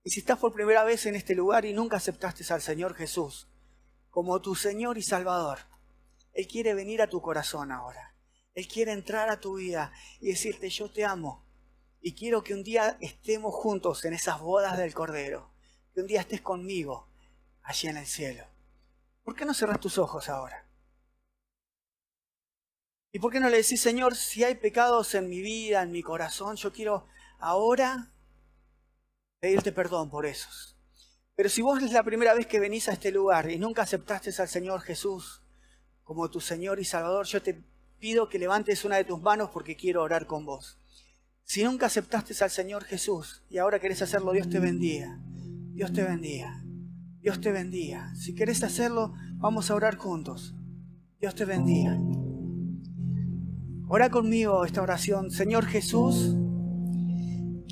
Y 0.04 0.10
si 0.10 0.20
estás 0.20 0.38
por 0.38 0.52
primera 0.52 0.82
vez 0.84 1.06
en 1.06 1.14
este 1.14 1.34
lugar 1.34 1.64
y 1.64 1.72
nunca 1.72 1.96
aceptaste 1.96 2.44
al 2.52 2.60
Señor 2.60 2.94
Jesús 2.94 3.48
como 4.10 4.40
tu 4.42 4.54
Señor 4.54 4.98
y 4.98 5.02
Salvador, 5.02 5.60
Él 6.32 6.46
quiere 6.46 6.74
venir 6.74 7.00
a 7.00 7.08
tu 7.08 7.22
corazón 7.22 7.72
ahora. 7.72 8.14
Él 8.54 8.68
quiere 8.68 8.92
entrar 8.92 9.30
a 9.30 9.40
tu 9.40 9.56
vida 9.56 9.92
y 10.20 10.28
decirte, 10.28 10.68
yo 10.68 10.90
te 10.90 11.04
amo. 11.04 11.46
Y 12.02 12.14
quiero 12.14 12.42
que 12.42 12.52
un 12.52 12.62
día 12.62 12.98
estemos 13.00 13.54
juntos 13.54 14.04
en 14.04 14.12
esas 14.12 14.40
bodas 14.40 14.76
del 14.76 14.92
Cordero. 14.92 15.50
Que 15.94 16.00
un 16.00 16.06
día 16.06 16.20
estés 16.20 16.42
conmigo 16.42 17.08
allí 17.62 17.88
en 17.88 17.96
el 17.96 18.06
cielo. 18.06 18.44
¿Por 19.22 19.34
qué 19.34 19.44
no 19.44 19.54
cerras 19.54 19.80
tus 19.80 19.96
ojos 19.98 20.28
ahora? 20.28 20.68
¿Y 23.12 23.18
por 23.18 23.32
qué 23.32 23.40
no 23.40 23.48
le 23.48 23.58
decís, 23.58 23.80
Señor, 23.80 24.16
si 24.16 24.42
hay 24.42 24.56
pecados 24.56 25.14
en 25.14 25.28
mi 25.28 25.40
vida, 25.40 25.82
en 25.82 25.92
mi 25.92 26.02
corazón, 26.02 26.56
yo 26.56 26.72
quiero 26.72 27.06
ahora 27.38 28.11
pedirte 29.42 29.72
perdón 29.72 30.08
por 30.08 30.24
esos. 30.24 30.76
Pero 31.34 31.48
si 31.48 31.62
vos 31.62 31.82
es 31.82 31.90
la 31.90 32.04
primera 32.04 32.32
vez 32.32 32.46
que 32.46 32.60
venís 32.60 32.88
a 32.88 32.92
este 32.92 33.10
lugar 33.10 33.50
y 33.50 33.58
nunca 33.58 33.82
aceptaste 33.82 34.30
al 34.40 34.46
Señor 34.46 34.82
Jesús 34.82 35.42
como 36.04 36.30
tu 36.30 36.40
Señor 36.40 36.78
y 36.78 36.84
Salvador, 36.84 37.26
yo 37.26 37.42
te 37.42 37.60
pido 37.98 38.28
que 38.28 38.38
levantes 38.38 38.84
una 38.84 38.98
de 38.98 39.04
tus 39.04 39.20
manos 39.20 39.50
porque 39.52 39.74
quiero 39.74 40.02
orar 40.02 40.28
con 40.28 40.46
vos. 40.46 40.78
Si 41.42 41.64
nunca 41.64 41.86
aceptaste 41.86 42.34
al 42.44 42.50
Señor 42.50 42.84
Jesús 42.84 43.42
y 43.50 43.58
ahora 43.58 43.80
querés 43.80 44.00
hacerlo, 44.00 44.30
Dios 44.30 44.48
te 44.48 44.60
bendiga. 44.60 45.18
Dios 45.72 45.92
te 45.92 46.04
bendiga. 46.04 46.62
Dios 47.20 47.40
te 47.40 47.50
bendiga. 47.50 48.14
Si 48.14 48.36
querés 48.36 48.62
hacerlo, 48.62 49.12
vamos 49.38 49.72
a 49.72 49.74
orar 49.74 49.96
juntos. 49.96 50.54
Dios 51.18 51.34
te 51.34 51.44
bendiga. 51.44 51.98
Ora 53.88 54.08
conmigo 54.08 54.64
esta 54.64 54.82
oración. 54.82 55.32
Señor 55.32 55.66
Jesús, 55.66 56.36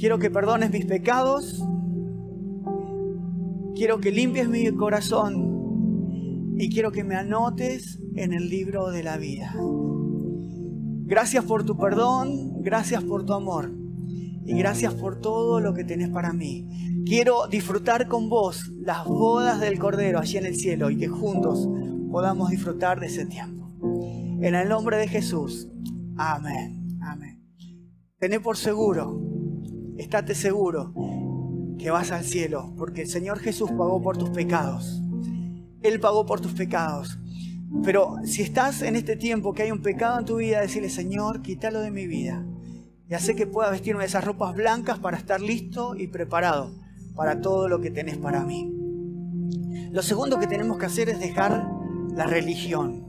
Quiero 0.00 0.18
que 0.18 0.30
perdones 0.30 0.72
mis 0.72 0.86
pecados. 0.86 1.62
Quiero 3.74 4.00
que 4.00 4.10
limpies 4.10 4.48
mi 4.48 4.66
corazón. 4.74 6.54
Y 6.56 6.70
quiero 6.70 6.90
que 6.90 7.04
me 7.04 7.16
anotes 7.16 8.00
en 8.16 8.32
el 8.32 8.48
libro 8.48 8.90
de 8.92 9.02
la 9.02 9.18
vida. 9.18 9.54
Gracias 11.04 11.44
por 11.44 11.66
tu 11.66 11.76
perdón. 11.76 12.62
Gracias 12.62 13.04
por 13.04 13.26
tu 13.26 13.34
amor. 13.34 13.72
y 14.46 14.54
gracias 14.54 14.94
por 14.94 15.20
todo 15.20 15.60
lo 15.60 15.74
que 15.74 15.84
tenés 15.84 16.08
para 16.08 16.32
mí. 16.32 17.04
Quiero 17.04 17.46
disfrutar 17.46 18.08
con 18.08 18.30
vos 18.30 18.72
las 18.80 19.04
bodas 19.04 19.60
del 19.60 19.78
Cordero 19.78 20.18
allí 20.18 20.38
en 20.38 20.46
el 20.46 20.56
cielo 20.56 20.88
y 20.88 20.96
que 20.96 21.08
juntos 21.08 21.68
podamos 22.10 22.48
disfrutar 22.48 23.00
de 23.00 23.06
ese 23.08 23.26
tiempo. 23.26 23.70
En 24.40 24.54
el 24.54 24.66
nombre 24.66 24.96
de 24.96 25.08
Jesús. 25.08 25.68
Amén. 26.16 26.98
Amén. 27.02 27.44
Tené 28.18 28.40
por 28.40 28.56
seguro, 28.56 29.29
estate 30.00 30.34
seguro 30.34 30.92
que 31.78 31.90
vas 31.90 32.10
al 32.10 32.24
cielo, 32.24 32.74
porque 32.76 33.02
el 33.02 33.08
Señor 33.08 33.38
Jesús 33.38 33.70
pagó 33.70 34.02
por 34.02 34.18
tus 34.18 34.30
pecados. 34.30 35.02
Él 35.82 36.00
pagó 36.00 36.26
por 36.26 36.40
tus 36.40 36.52
pecados. 36.52 37.18
Pero 37.84 38.16
si 38.24 38.42
estás 38.42 38.82
en 38.82 38.96
este 38.96 39.16
tiempo 39.16 39.52
que 39.52 39.62
hay 39.62 39.70
un 39.70 39.82
pecado 39.82 40.18
en 40.18 40.24
tu 40.24 40.36
vida, 40.36 40.60
decirle, 40.60 40.90
Señor, 40.90 41.40
quítalo 41.40 41.80
de 41.80 41.90
mi 41.90 42.06
vida. 42.06 42.44
Y 43.08 43.14
hace 43.14 43.34
que 43.34 43.46
pueda 43.46 43.70
vestirme 43.70 44.00
de 44.00 44.08
esas 44.08 44.24
ropas 44.24 44.54
blancas 44.54 44.98
para 44.98 45.16
estar 45.16 45.40
listo 45.40 45.94
y 45.96 46.08
preparado 46.08 46.74
para 47.14 47.40
todo 47.40 47.68
lo 47.68 47.80
que 47.80 47.90
tenés 47.90 48.18
para 48.18 48.44
mí. 48.44 48.70
Lo 49.90 50.02
segundo 50.02 50.38
que 50.38 50.46
tenemos 50.46 50.78
que 50.78 50.86
hacer 50.86 51.08
es 51.08 51.18
dejar 51.18 51.66
la 52.14 52.26
religión. 52.26 53.06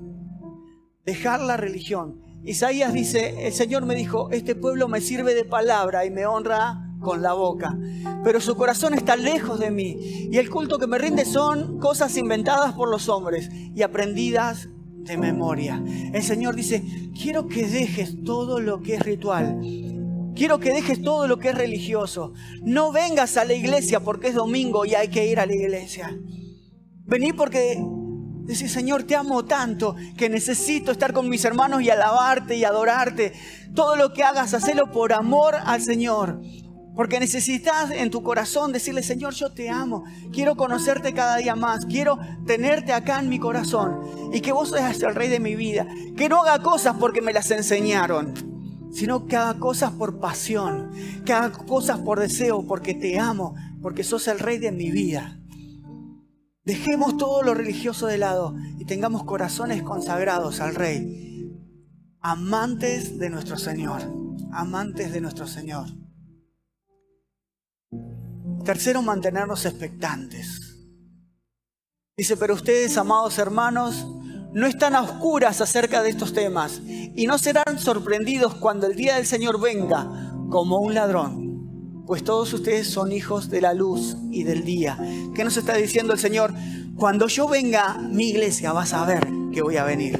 Dejar 1.05 1.41
la 1.41 1.57
religión. 1.57 2.30
Isaías 2.43 2.93
dice, 2.93 3.47
el 3.47 3.53
Señor 3.53 3.85
me 3.85 3.95
dijo, 3.95 4.29
este 4.31 4.55
pueblo 4.55 4.87
me 4.87 4.99
sirve 4.99 5.35
de 5.35 5.45
palabra 5.45 6.05
y 6.05 6.09
me 6.11 6.25
honra 6.25 6.87
con 6.99 7.21
la 7.21 7.33
boca, 7.33 7.77
pero 8.23 8.39
su 8.41 8.55
corazón 8.55 8.93
está 8.93 9.15
lejos 9.15 9.59
de 9.59 9.71
mí 9.71 10.27
y 10.31 10.37
el 10.37 10.49
culto 10.49 10.79
que 10.79 10.87
me 10.87 10.97
rinde 10.97 11.25
son 11.25 11.79
cosas 11.79 12.15
inventadas 12.17 12.73
por 12.73 12.89
los 12.89 13.09
hombres 13.09 13.49
y 13.51 13.81
aprendidas 13.81 14.69
de 15.03 15.17
memoria. 15.17 15.83
El 16.13 16.23
Señor 16.23 16.55
dice, 16.55 16.83
quiero 17.19 17.47
que 17.47 17.67
dejes 17.67 18.23
todo 18.23 18.59
lo 18.59 18.81
que 18.81 18.95
es 18.95 19.03
ritual. 19.03 19.59
Quiero 20.35 20.59
que 20.59 20.71
dejes 20.71 21.01
todo 21.01 21.27
lo 21.27 21.37
que 21.39 21.49
es 21.49 21.55
religioso. 21.55 22.33
No 22.63 22.91
vengas 22.91 23.37
a 23.37 23.45
la 23.45 23.53
iglesia 23.53 23.99
porque 23.99 24.29
es 24.29 24.35
domingo 24.35 24.85
y 24.85 24.95
hay 24.95 25.09
que 25.09 25.27
ir 25.27 25.39
a 25.39 25.45
la 25.45 25.53
iglesia. 25.53 26.17
Vení 27.05 27.33
porque 27.33 27.83
Dice, 28.51 28.67
Señor, 28.67 29.03
te 29.03 29.15
amo 29.15 29.45
tanto 29.45 29.95
que 30.17 30.27
necesito 30.27 30.91
estar 30.91 31.13
con 31.13 31.29
mis 31.29 31.45
hermanos 31.45 31.83
y 31.83 31.89
alabarte 31.89 32.57
y 32.57 32.65
adorarte. 32.65 33.31
Todo 33.73 33.95
lo 33.95 34.11
que 34.11 34.23
hagas, 34.23 34.53
hacelo 34.53 34.91
por 34.91 35.13
amor 35.13 35.55
al 35.55 35.81
Señor. 35.81 36.41
Porque 36.93 37.21
necesitas 37.21 37.91
en 37.91 38.11
tu 38.11 38.21
corazón 38.23 38.73
decirle, 38.73 39.03
Señor, 39.03 39.33
yo 39.35 39.53
te 39.53 39.69
amo, 39.69 40.03
quiero 40.33 40.57
conocerte 40.57 41.13
cada 41.13 41.37
día 41.37 41.55
más, 41.55 41.85
quiero 41.85 42.19
tenerte 42.45 42.91
acá 42.91 43.21
en 43.21 43.29
mi 43.29 43.39
corazón 43.39 44.01
y 44.33 44.41
que 44.41 44.51
vos 44.51 44.71
seas 44.71 45.01
el 45.01 45.15
rey 45.15 45.29
de 45.29 45.39
mi 45.39 45.55
vida. 45.55 45.87
Que 46.17 46.27
no 46.27 46.41
haga 46.41 46.61
cosas 46.61 46.97
porque 46.99 47.21
me 47.21 47.31
las 47.31 47.51
enseñaron, 47.51 48.33
sino 48.91 49.27
que 49.27 49.37
haga 49.37 49.59
cosas 49.59 49.91
por 49.91 50.19
pasión, 50.19 50.91
que 51.25 51.31
haga 51.31 51.53
cosas 51.53 51.99
por 51.99 52.19
deseo, 52.19 52.67
porque 52.67 52.95
te 52.95 53.17
amo, 53.17 53.55
porque 53.81 54.03
sos 54.03 54.27
el 54.27 54.39
rey 54.39 54.57
de 54.57 54.73
mi 54.73 54.91
vida. 54.91 55.40
Dejemos 56.71 57.17
todo 57.17 57.43
lo 57.43 57.53
religioso 57.53 58.07
de 58.07 58.17
lado 58.17 58.55
y 58.79 58.85
tengamos 58.85 59.25
corazones 59.25 59.83
consagrados 59.83 60.61
al 60.61 60.73
rey, 60.73 61.51
amantes 62.21 63.19
de 63.19 63.29
nuestro 63.29 63.57
Señor, 63.57 64.01
amantes 64.53 65.11
de 65.11 65.19
nuestro 65.19 65.47
Señor. 65.47 65.87
Tercero, 68.63 69.01
mantenernos 69.01 69.65
expectantes. 69.65 70.77
Dice, 72.15 72.37
pero 72.37 72.53
ustedes, 72.53 72.97
amados 72.97 73.37
hermanos, 73.37 74.07
no 74.53 74.65
están 74.65 74.95
a 74.95 75.01
oscuras 75.01 75.59
acerca 75.59 76.01
de 76.01 76.11
estos 76.11 76.31
temas 76.31 76.81
y 76.85 77.27
no 77.27 77.37
serán 77.37 77.79
sorprendidos 77.79 78.55
cuando 78.55 78.87
el 78.87 78.95
día 78.95 79.17
del 79.17 79.25
Señor 79.25 79.59
venga 79.59 80.07
como 80.49 80.79
un 80.79 80.93
ladrón, 80.93 81.40
pues 82.11 82.25
todos 82.25 82.51
ustedes 82.51 82.89
son 82.89 83.13
hijos 83.13 83.49
de 83.49 83.61
la 83.61 83.73
luz 83.73 84.17
y 84.31 84.43
del 84.43 84.65
día. 84.65 84.99
¿Qué 85.33 85.45
nos 85.45 85.55
está 85.55 85.75
diciendo 85.75 86.11
el 86.11 86.19
Señor? 86.19 86.53
Cuando 86.97 87.29
yo 87.29 87.47
venga, 87.47 87.99
mi 87.99 88.31
iglesia, 88.31 88.73
vas 88.73 88.91
a 88.91 89.05
ver 89.05 89.25
que 89.53 89.61
voy 89.61 89.77
a 89.77 89.85
venir. 89.85 90.19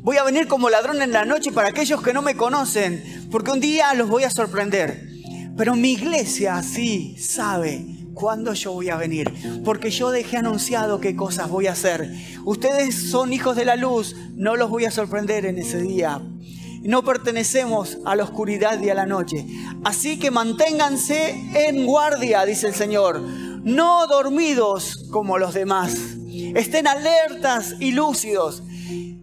Voy 0.00 0.16
a 0.16 0.24
venir 0.24 0.48
como 0.48 0.70
ladrón 0.70 1.02
en 1.02 1.12
la 1.12 1.26
noche 1.26 1.52
para 1.52 1.68
aquellos 1.68 2.00
que 2.00 2.14
no 2.14 2.22
me 2.22 2.34
conocen, 2.34 3.28
porque 3.30 3.50
un 3.50 3.60
día 3.60 3.92
los 3.92 4.08
voy 4.08 4.22
a 4.24 4.30
sorprender. 4.30 5.06
Pero 5.54 5.76
mi 5.76 5.92
iglesia 5.92 6.62
sí 6.62 7.14
sabe 7.18 7.84
cuándo 8.14 8.54
yo 8.54 8.72
voy 8.72 8.88
a 8.88 8.96
venir, 8.96 9.30
porque 9.66 9.90
yo 9.90 10.10
dejé 10.10 10.38
anunciado 10.38 10.98
qué 10.98 11.14
cosas 11.14 11.50
voy 11.50 11.66
a 11.66 11.72
hacer. 11.72 12.10
Ustedes 12.46 12.94
son 13.10 13.34
hijos 13.34 13.54
de 13.54 13.66
la 13.66 13.76
luz, 13.76 14.16
no 14.34 14.56
los 14.56 14.70
voy 14.70 14.86
a 14.86 14.90
sorprender 14.90 15.44
en 15.44 15.58
ese 15.58 15.78
día. 15.82 16.22
No 16.82 17.02
pertenecemos 17.02 17.98
a 18.04 18.16
la 18.16 18.24
oscuridad 18.24 18.80
y 18.80 18.90
a 18.90 18.94
la 18.94 19.06
noche. 19.06 19.46
Así 19.84 20.18
que 20.18 20.30
manténganse 20.30 21.30
en 21.54 21.86
guardia, 21.86 22.44
dice 22.44 22.68
el 22.68 22.74
Señor, 22.74 23.20
no 23.20 24.06
dormidos 24.06 25.08
como 25.10 25.38
los 25.38 25.54
demás. 25.54 25.96
Estén 26.54 26.86
alertas 26.86 27.74
y 27.80 27.92
lúcidos. 27.92 28.62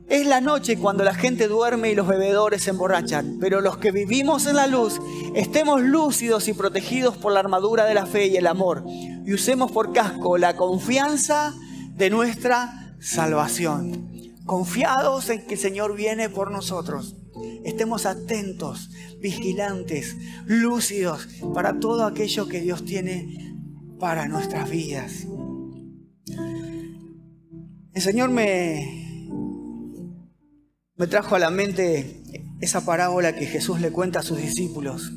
Es 0.07 0.27
la 0.27 0.39
noche 0.39 0.77
cuando 0.77 1.03
la 1.03 1.15
gente 1.15 1.47
duerme 1.47 1.89
y 1.89 1.95
los 1.95 2.07
bebedores 2.07 2.63
se 2.63 2.69
emborrachan, 2.69 3.39
pero 3.41 3.59
los 3.61 3.77
que 3.77 3.91
vivimos 3.91 4.45
en 4.45 4.55
la 4.55 4.67
luz, 4.67 4.99
estemos 5.33 5.81
lúcidos 5.81 6.47
y 6.47 6.53
protegidos 6.53 7.17
por 7.17 7.33
la 7.33 7.39
armadura 7.39 7.85
de 7.85 7.95
la 7.95 8.05
fe 8.05 8.27
y 8.27 8.37
el 8.37 8.45
amor, 8.45 8.83
y 8.87 9.33
usemos 9.33 9.71
por 9.71 9.93
casco 9.93 10.37
la 10.37 10.55
confianza 10.55 11.55
de 11.95 12.11
nuestra 12.11 12.95
salvación. 12.99 14.33
Confiados 14.45 15.29
en 15.31 15.47
que 15.47 15.55
el 15.55 15.59
Señor 15.59 15.95
viene 15.95 16.29
por 16.29 16.51
nosotros. 16.51 17.15
Estemos 17.63 18.05
atentos, 18.05 18.89
vigilantes, 19.19 20.15
lúcidos 20.45 21.27
para 21.53 21.79
todo 21.79 22.05
aquello 22.05 22.47
que 22.47 22.61
Dios 22.61 22.85
tiene 22.85 23.55
para 23.99 24.27
nuestras 24.27 24.69
vidas. 24.69 25.27
El 27.93 28.01
Señor 28.01 28.29
me, 28.29 29.29
me 30.95 31.07
trajo 31.07 31.35
a 31.35 31.39
la 31.39 31.49
mente 31.49 32.21
esa 32.61 32.85
parábola 32.85 33.35
que 33.35 33.45
Jesús 33.45 33.79
le 33.79 33.91
cuenta 33.91 34.19
a 34.19 34.23
sus 34.23 34.37
discípulos. 34.37 35.11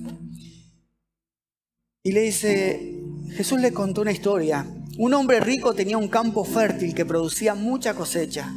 Y 2.03 2.13
le 2.13 2.23
dice, 2.23 3.03
Jesús 3.31 3.61
le 3.61 3.73
contó 3.73 4.03
una 4.03 4.13
historia. 4.13 4.67
Un 4.97 5.15
hombre 5.15 5.41
rico 5.41 5.75
tenía 5.75 5.99
un 5.99 6.09
campo 6.09 6.45
fértil 6.45 6.95
que 6.95 7.05
producía 7.05 7.55
mucha 7.55 7.95
cosecha. 7.95 8.53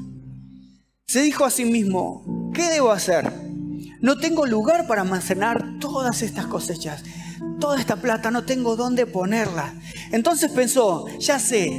Se 1.06 1.22
dijo 1.22 1.44
a 1.44 1.50
sí 1.50 1.66
mismo, 1.66 2.52
¿qué 2.54 2.70
debo 2.70 2.92
hacer? 2.92 3.41
No 4.02 4.18
tengo 4.18 4.46
lugar 4.46 4.88
para 4.88 5.02
almacenar 5.02 5.80
todas 5.80 6.22
estas 6.22 6.48
cosechas. 6.48 7.04
Toda 7.60 7.80
esta 7.80 7.98
plata 7.98 8.32
no 8.32 8.44
tengo 8.44 8.76
dónde 8.76 9.06
ponerla. 9.06 9.74
Entonces 10.12 10.52
pensó, 10.52 11.06
ya 11.20 11.40
sé, 11.40 11.72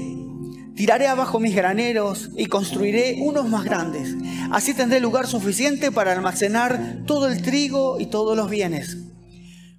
Tiraré 0.74 1.06
abajo 1.06 1.38
mis 1.38 1.54
graneros 1.54 2.30
y 2.36 2.46
construiré 2.46 3.18
unos 3.20 3.48
más 3.48 3.64
grandes. 3.64 4.16
Así 4.50 4.72
tendré 4.72 5.00
lugar 5.00 5.26
suficiente 5.26 5.92
para 5.92 6.12
almacenar 6.12 7.02
todo 7.06 7.28
el 7.28 7.42
trigo 7.42 8.00
y 8.00 8.06
todos 8.06 8.36
los 8.36 8.48
bienes. 8.48 8.96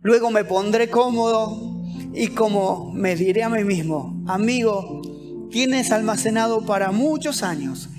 Luego 0.01 0.29
me 0.29 0.45
pondré 0.45 0.89
cómodo 0.89 1.81
y 2.13 2.27
como 2.27 2.91
me 2.93 3.15
diré 3.15 3.41
a 3.41 3.49
mí 3.49 3.63
mismo, 3.63 4.23
amigo, 4.27 5.01
tienes 5.49 5.91
almacenado 5.91 6.63
para 6.65 6.91
muchos 6.91 7.41
años. 7.41 7.89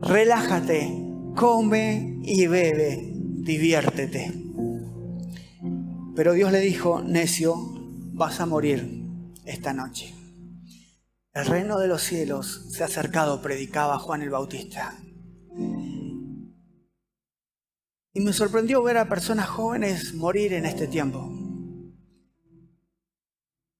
Relájate, 0.00 0.92
come 1.36 2.18
y 2.24 2.48
bebe, 2.48 3.11
diviértete. 3.42 4.32
Pero 6.14 6.32
Dios 6.32 6.52
le 6.52 6.60
dijo, 6.60 7.02
necio, 7.02 7.56
vas 8.12 8.40
a 8.40 8.46
morir 8.46 9.04
esta 9.44 9.72
noche. 9.72 10.14
El 11.32 11.46
reino 11.46 11.78
de 11.78 11.88
los 11.88 12.02
cielos 12.02 12.66
se 12.70 12.82
ha 12.82 12.86
acercado, 12.86 13.40
predicaba 13.42 13.98
Juan 13.98 14.22
el 14.22 14.30
Bautista. 14.30 14.96
Y 18.14 18.20
me 18.20 18.32
sorprendió 18.32 18.82
ver 18.82 18.98
a 18.98 19.08
personas 19.08 19.48
jóvenes 19.48 20.14
morir 20.14 20.52
en 20.52 20.66
este 20.66 20.86
tiempo. 20.86 21.32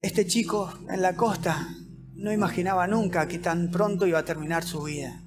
Este 0.00 0.26
chico 0.26 0.72
en 0.88 1.02
la 1.02 1.14
costa 1.14 1.68
no 2.14 2.32
imaginaba 2.32 2.86
nunca 2.86 3.28
que 3.28 3.38
tan 3.38 3.70
pronto 3.70 4.06
iba 4.06 4.18
a 4.18 4.24
terminar 4.24 4.64
su 4.64 4.82
vida. 4.82 5.22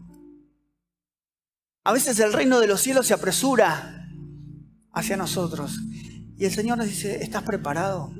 A 1.83 1.93
veces 1.93 2.19
el 2.19 2.33
reino 2.33 2.59
de 2.59 2.67
los 2.67 2.81
cielos 2.81 3.05
se 3.05 3.13
apresura 3.13 4.04
hacia 4.95 5.17
nosotros. 5.17 5.79
Y 6.37 6.45
el 6.45 6.51
Señor 6.51 6.77
nos 6.79 6.87
dice, 6.87 7.21
¿estás 7.21 7.43
preparado? 7.43 8.11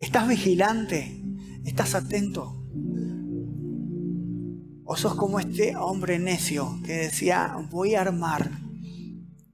¿Estás 0.00 0.26
vigilante? 0.26 1.22
¿Estás 1.64 1.94
atento? 1.94 2.58
O 4.84 4.96
sos 4.96 5.14
como 5.14 5.38
este 5.38 5.76
hombre 5.76 6.18
necio 6.18 6.80
que 6.84 6.94
decía, 6.94 7.54
voy 7.70 7.94
a 7.94 8.00
armar 8.00 8.50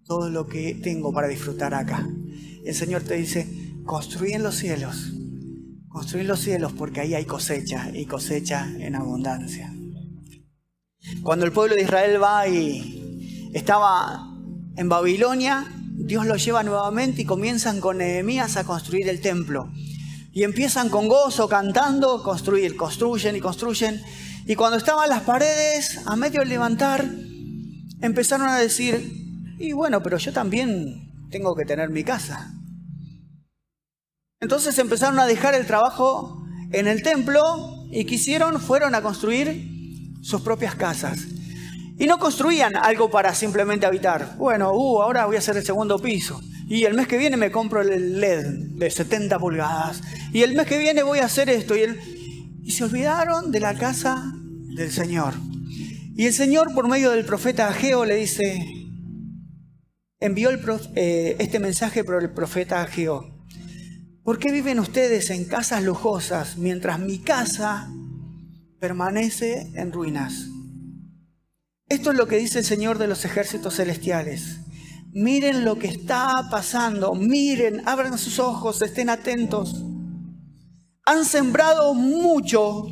todo 0.05 0.31
lo 0.31 0.47
que 0.47 0.75
tengo 0.75 1.13
para 1.13 1.29
disfrutar 1.29 1.75
acá. 1.75 2.09
El 2.65 2.75
Señor 2.75 3.03
te 3.03 3.15
dice, 3.15 3.75
construí 3.85 4.33
en 4.33 4.43
los 4.43 4.55
cielos, 4.55 5.13
construí 5.89 6.23
en 6.23 6.29
los 6.29 6.41
cielos 6.41 6.73
porque 6.73 7.01
ahí 7.01 7.15
hay 7.15 7.25
cosecha 7.25 7.91
y 7.93 8.07
cosecha 8.07 8.69
en 8.79 8.95
abundancia. 8.95 9.73
Cuando 11.23 11.45
el 11.45 11.53
pueblo 11.53 11.75
de 11.75 11.83
Israel 11.83 12.23
va 12.23 12.49
y 12.49 13.51
estaba 13.53 14.35
en 14.77 14.89
Babilonia, 14.89 15.78
Dios 16.09 16.25
los 16.25 16.43
lleva 16.43 16.63
nuevamente 16.63 17.21
y 17.21 17.25
comienzan 17.27 17.83
con 17.83 17.99
Nehemías 17.99 18.57
a 18.57 18.65
construir 18.65 19.11
el 19.11 19.21
templo. 19.21 19.71
Y 20.33 20.43
empiezan 20.43 20.89
con 20.89 21.07
gozo, 21.07 21.51
cantando, 21.51 22.23
construir, 22.23 22.77
construyen 22.77 23.37
y 23.37 23.41
construyen. 23.41 24.01
Y 24.47 24.55
cuando 24.55 24.79
estaban 24.79 25.11
las 25.11 25.25
paredes 25.25 26.01
a 26.07 26.17
medio 26.17 26.43
levantar, 26.47 27.05
empezaron 28.01 28.49
a 28.49 28.57
decir, 28.57 29.55
y 29.59 29.73
bueno, 29.73 30.03
pero 30.03 30.17
yo 30.17 30.33
también 30.33 31.29
tengo 31.31 31.55
que 31.55 31.67
tener 31.67 31.91
mi 31.91 32.05
casa. 32.05 32.55
Entonces 34.41 34.79
empezaron 34.79 35.19
a 35.19 35.27
dejar 35.27 35.55
el 35.55 35.67
trabajo 35.67 36.43
en 36.73 36.87
el 36.87 37.03
templo 37.03 37.87
y 37.91 38.07
quisieron, 38.07 38.59
fueron 38.63 38.95
a 38.95 39.03
construir 39.03 40.19
sus 40.23 40.41
propias 40.41 40.75
casas. 40.75 41.27
Y 41.99 42.07
no 42.07 42.19
construían 42.19 42.77
algo 42.77 43.11
para 43.11 43.35
simplemente 43.35 43.87
habitar. 43.87 44.37
Bueno, 44.37 44.73
uh, 44.73 45.03
ahora 45.03 45.27
voy 45.27 45.37
a 45.37 45.41
hacer 45.41 45.57
el 45.57 45.65
segundo 45.65 45.99
piso. 45.99 46.41
Y 46.69 46.85
el 46.85 46.95
mes 46.95 47.09
que 47.09 47.19
viene 47.19 47.37
me 47.37 47.51
compro 47.51 47.81
el 47.81 48.21
LED 48.21 48.47
de 48.77 48.91
70 48.91 49.39
pulgadas. 49.39 50.03
Y 50.33 50.43
el 50.43 50.55
mes 50.55 50.67
que 50.67 50.79
viene 50.79 51.03
voy 51.03 51.19
a 51.19 51.25
hacer 51.25 51.51
esto. 51.51 51.77
Y, 51.77 51.83
y 52.63 52.71
se 52.71 52.85
olvidaron 52.85 53.51
de 53.51 53.61
la 53.61 53.75
casa 53.75 54.33
del 54.35 54.93
Señor. 54.93 55.35
Y 56.15 56.27
el 56.27 56.33
Señor, 56.33 56.75
por 56.75 56.89
medio 56.89 57.11
del 57.11 57.25
profeta 57.25 57.69
Ageo, 57.69 58.05
le 58.05 58.17
dice, 58.17 58.65
envió 60.21 60.51
eh, 60.95 61.37
este 61.39 61.59
mensaje 61.59 62.05
por 62.05 62.23
el 62.23 62.31
profeta 62.31 62.83
Ageo. 62.83 63.25
¿Por 64.23 64.39
qué 64.39 64.53
viven 64.53 64.79
ustedes 64.79 65.31
en 65.31 65.47
casas 65.47 65.83
lujosas 65.83 66.59
mientras 66.59 66.99
mi 66.99 67.19
casa 67.19 67.89
permanece 68.79 69.71
en 69.75 69.93
ruinas? 69.93 70.49
Esto 71.89 72.11
es 72.11 72.19
lo 72.19 72.29
que 72.29 72.37
dice 72.37 72.59
el 72.59 72.65
Señor 72.65 72.99
de 72.99 73.09
los 73.09 73.25
ejércitos 73.25 73.77
celestiales. 73.77 74.59
Miren 75.13 75.65
lo 75.65 75.79
que 75.79 75.89
está 75.89 76.49
pasando, 76.51 77.15
miren, 77.15 77.89
abran 77.89 78.19
sus 78.19 78.39
ojos, 78.39 78.83
estén 78.83 79.09
atentos. 79.09 79.83
Han 81.07 81.25
sembrado 81.25 81.95
mucho, 81.95 82.87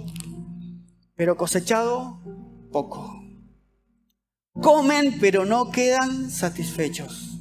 pero 1.14 1.37
cosechado 1.37 2.22
poco. 2.72 3.22
Comen, 4.54 5.18
pero 5.20 5.44
no 5.44 5.70
quedan 5.70 6.30
satisfechos. 6.30 7.38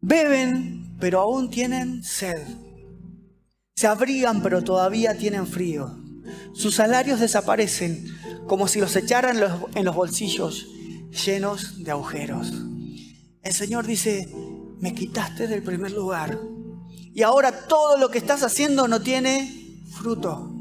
Beben, 0.00 0.98
pero 1.00 1.20
aún 1.20 1.48
tienen 1.48 2.02
sed. 2.02 2.46
Se 3.74 3.86
abrigan, 3.86 4.42
pero 4.42 4.62
todavía 4.62 5.16
tienen 5.16 5.46
frío. 5.46 5.98
Sus 6.52 6.74
salarios 6.74 7.20
desaparecen 7.20 8.17
como 8.48 8.66
si 8.66 8.80
los 8.80 8.96
echaran 8.96 9.38
en 9.74 9.84
los 9.84 9.94
bolsillos 9.94 10.66
llenos 11.24 11.84
de 11.84 11.92
agujeros. 11.92 12.52
El 13.42 13.52
Señor 13.52 13.86
dice, 13.86 14.28
me 14.80 14.94
quitaste 14.94 15.46
del 15.46 15.62
primer 15.62 15.92
lugar 15.92 16.38
y 17.14 17.22
ahora 17.22 17.66
todo 17.66 17.96
lo 17.98 18.10
que 18.10 18.18
estás 18.18 18.42
haciendo 18.42 18.88
no 18.88 19.00
tiene 19.00 19.82
fruto. 19.92 20.52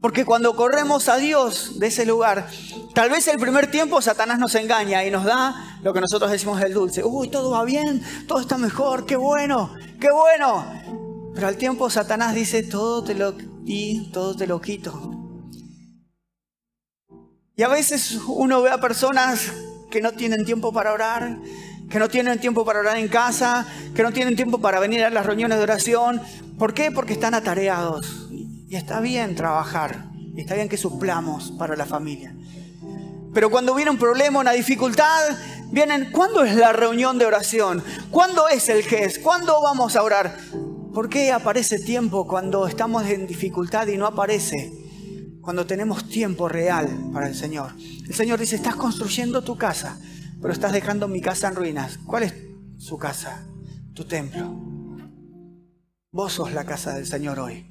Porque 0.00 0.24
cuando 0.24 0.54
corremos 0.54 1.08
a 1.08 1.16
Dios 1.16 1.78
de 1.78 1.86
ese 1.86 2.04
lugar, 2.04 2.48
tal 2.94 3.08
vez 3.08 3.26
el 3.28 3.38
primer 3.38 3.70
tiempo 3.70 4.02
Satanás 4.02 4.38
nos 4.38 4.54
engaña 4.54 5.04
y 5.04 5.10
nos 5.10 5.24
da 5.24 5.78
lo 5.82 5.94
que 5.94 6.00
nosotros 6.00 6.30
decimos 6.30 6.60
del 6.60 6.74
dulce. 6.74 7.02
Uy, 7.04 7.28
todo 7.28 7.50
va 7.50 7.64
bien, 7.64 8.02
todo 8.26 8.40
está 8.40 8.58
mejor, 8.58 9.06
qué 9.06 9.16
bueno, 9.16 9.72
qué 10.00 10.08
bueno. 10.10 10.66
Pero 11.34 11.46
al 11.48 11.56
tiempo 11.56 11.88
Satanás 11.88 12.34
dice, 12.34 12.62
todo 12.62 13.02
todo 13.02 14.36
te 14.36 14.46
lo 14.46 14.60
quito. 14.60 15.23
Y 17.56 17.62
a 17.62 17.68
veces 17.68 18.18
uno 18.26 18.62
ve 18.62 18.70
a 18.70 18.80
personas 18.80 19.52
que 19.88 20.00
no 20.00 20.10
tienen 20.10 20.44
tiempo 20.44 20.72
para 20.72 20.92
orar, 20.92 21.38
que 21.88 22.00
no 22.00 22.08
tienen 22.08 22.40
tiempo 22.40 22.64
para 22.64 22.80
orar 22.80 22.96
en 22.96 23.06
casa, 23.06 23.64
que 23.94 24.02
no 24.02 24.12
tienen 24.12 24.34
tiempo 24.34 24.58
para 24.58 24.80
venir 24.80 25.04
a 25.04 25.10
las 25.10 25.24
reuniones 25.24 25.58
de 25.58 25.62
oración. 25.62 26.20
¿Por 26.58 26.74
qué? 26.74 26.90
Porque 26.90 27.12
están 27.12 27.32
atareados. 27.32 28.26
Y 28.68 28.74
está 28.74 28.98
bien 28.98 29.36
trabajar, 29.36 30.06
está 30.36 30.56
bien 30.56 30.68
que 30.68 30.76
suplamos 30.76 31.52
para 31.52 31.76
la 31.76 31.86
familia. 31.86 32.34
Pero 33.32 33.50
cuando 33.50 33.72
viene 33.76 33.92
un 33.92 33.98
problema, 33.98 34.40
una 34.40 34.50
dificultad, 34.50 35.22
vienen, 35.70 36.10
¿cuándo 36.10 36.42
es 36.42 36.56
la 36.56 36.72
reunión 36.72 37.18
de 37.18 37.26
oración? 37.26 37.84
¿Cuándo 38.10 38.48
es 38.48 38.68
el 38.68 38.82
GES? 38.82 39.20
¿Cuándo 39.20 39.62
vamos 39.62 39.94
a 39.94 40.02
orar? 40.02 40.36
¿Por 40.92 41.08
qué 41.08 41.30
aparece 41.30 41.78
tiempo 41.78 42.26
cuando 42.26 42.66
estamos 42.66 43.06
en 43.06 43.28
dificultad 43.28 43.86
y 43.86 43.96
no 43.96 44.06
aparece 44.06 44.83
cuando 45.44 45.66
tenemos 45.66 46.08
tiempo 46.08 46.48
real 46.48 47.10
para 47.12 47.28
el 47.28 47.34
Señor? 47.34 47.72
El 48.06 48.14
Señor 48.14 48.40
dice, 48.40 48.56
estás 48.56 48.76
construyendo 48.76 49.44
tu 49.44 49.56
casa, 49.56 49.98
pero 50.40 50.52
estás 50.52 50.72
dejando 50.72 51.06
mi 51.06 51.20
casa 51.20 51.48
en 51.48 51.54
ruinas. 51.54 51.98
¿Cuál 52.06 52.22
es 52.24 52.34
su 52.78 52.96
casa? 52.98 53.46
Tu 53.94 54.04
templo. 54.04 54.52
Vos 56.10 56.32
sos 56.32 56.52
la 56.52 56.64
casa 56.64 56.94
del 56.94 57.06
Señor 57.06 57.38
hoy. 57.38 57.66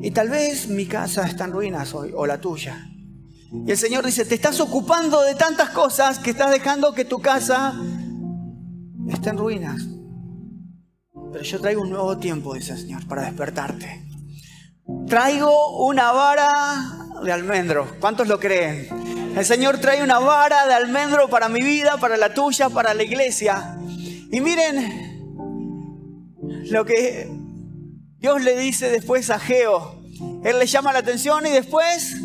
Y 0.00 0.12
tal 0.12 0.28
vez 0.28 0.68
mi 0.68 0.86
casa 0.86 1.26
está 1.26 1.44
en 1.44 1.52
ruinas 1.52 1.92
hoy, 1.94 2.12
o 2.14 2.26
la 2.26 2.40
tuya. 2.40 2.88
Y 3.66 3.70
el 3.70 3.76
Señor 3.76 4.06
dice, 4.06 4.24
te 4.24 4.36
estás 4.36 4.60
ocupando 4.60 5.22
de 5.22 5.34
tantas 5.34 5.70
cosas 5.70 6.18
que 6.18 6.30
estás 6.30 6.50
dejando 6.50 6.92
que 6.92 7.04
tu 7.04 7.18
casa 7.18 7.74
esté 9.08 9.30
en 9.30 9.38
ruinas. 9.38 9.86
Pero 11.32 11.42
yo 11.42 11.60
traigo 11.60 11.82
un 11.82 11.90
nuevo 11.90 12.18
tiempo, 12.18 12.54
dice 12.54 12.72
el 12.72 12.78
Señor, 12.78 13.06
para 13.08 13.22
despertarte. 13.22 14.07
Traigo 15.06 15.84
una 15.86 16.12
vara 16.12 17.08
de 17.22 17.30
almendro. 17.30 17.96
¿Cuántos 18.00 18.26
lo 18.26 18.40
creen? 18.40 18.88
El 19.36 19.44
Señor 19.44 19.78
trae 19.78 20.02
una 20.02 20.18
vara 20.18 20.66
de 20.66 20.72
almendro 20.72 21.28
para 21.28 21.50
mi 21.50 21.60
vida, 21.60 21.98
para 21.98 22.16
la 22.16 22.32
tuya, 22.32 22.70
para 22.70 22.94
la 22.94 23.02
iglesia. 23.02 23.76
Y 24.32 24.40
miren 24.40 25.18
lo 26.70 26.86
que 26.86 27.30
Dios 28.18 28.42
le 28.42 28.58
dice 28.58 28.90
después 28.90 29.28
a 29.28 29.38
Geo. 29.38 30.02
Él 30.42 30.58
le 30.58 30.66
llama 30.66 30.94
la 30.94 31.00
atención 31.00 31.46
y 31.46 31.50
después, 31.50 32.16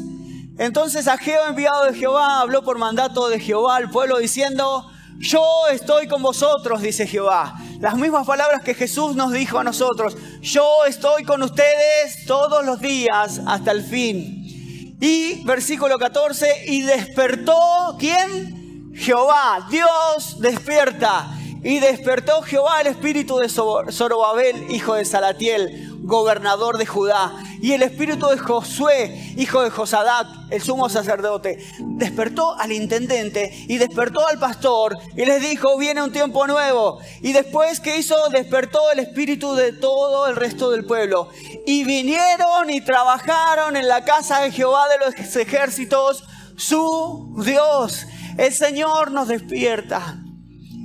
entonces 0.58 1.10
Ageo, 1.10 1.48
enviado 1.50 1.86
de 1.86 1.94
Jehová, 1.94 2.40
habló 2.40 2.64
por 2.64 2.78
mandato 2.78 3.28
de 3.28 3.42
Jehová 3.42 3.76
al 3.76 3.90
pueblo 3.90 4.20
diciendo, 4.20 4.90
yo 5.20 5.44
estoy 5.72 6.08
con 6.08 6.22
vosotros, 6.22 6.82
dice 6.82 7.08
Jehová. 7.08 7.56
Las 7.80 7.96
mismas 7.96 8.26
palabras 8.26 8.62
que 8.64 8.74
Jesús 8.74 9.16
nos 9.16 9.32
dijo 9.32 9.60
a 9.60 9.64
nosotros. 9.64 10.16
Yo 10.42 10.86
estoy 10.86 11.24
con 11.24 11.42
ustedes 11.44 12.26
todos 12.26 12.66
los 12.66 12.80
días 12.80 13.42
hasta 13.46 13.72
el 13.72 13.84
fin. 13.84 14.98
Y 15.00 15.44
versículo 15.44 15.98
14, 15.98 16.66
y 16.68 16.82
despertó, 16.84 17.98
¿quién? 18.00 18.92
Jehová, 18.96 19.68
Dios 19.70 20.40
despierta. 20.40 21.28
Y 21.64 21.80
despertó 21.80 22.42
Jehová 22.42 22.82
el 22.82 22.88
espíritu 22.88 23.38
de 23.38 23.50
Zorobabel, 23.50 24.70
hijo 24.70 24.96
de 24.96 25.06
Salatiel, 25.06 25.94
gobernador 26.04 26.78
de 26.78 26.86
Judá, 26.86 27.34
y 27.62 27.72
el 27.72 27.82
espíritu 27.82 28.28
de 28.28 28.38
Josué, 28.38 29.34
hijo 29.38 29.62
de 29.62 29.70
Josadac, 29.70 30.28
el 30.50 30.62
sumo 30.62 30.90
sacerdote, 30.90 31.66
despertó 31.80 32.60
al 32.60 32.74
intendente 32.74 33.54
y 33.70 33.78
despertó 33.78 34.28
al 34.28 34.38
pastor 34.38 34.98
y 35.16 35.24
les 35.24 35.42
dijo, 35.42 35.78
viene 35.78 36.04
un 36.04 36.12
tiempo 36.12 36.46
nuevo. 36.46 37.00
Y 37.22 37.32
después 37.32 37.80
que 37.80 37.98
hizo, 37.98 38.18
despertó 38.30 38.92
el 38.92 39.00
espíritu 39.00 39.56
de 39.56 39.72
todo 39.72 40.28
el 40.28 40.36
resto 40.36 40.72
del 40.72 40.86
pueblo. 40.86 41.30
Y 41.66 41.86
vinieron 41.86 42.70
y 42.70 42.82
trabajaron 42.82 43.78
en 43.78 43.88
la 43.88 44.04
casa 44.04 44.42
de 44.42 44.52
Jehová 44.52 44.88
de 44.90 45.06
los 45.06 45.36
ejércitos, 45.38 46.26
su 46.58 47.34
Dios. 47.46 48.06
El 48.38 48.54
Señor 48.54 49.12
nos 49.12 49.30
despierta. 49.30 50.23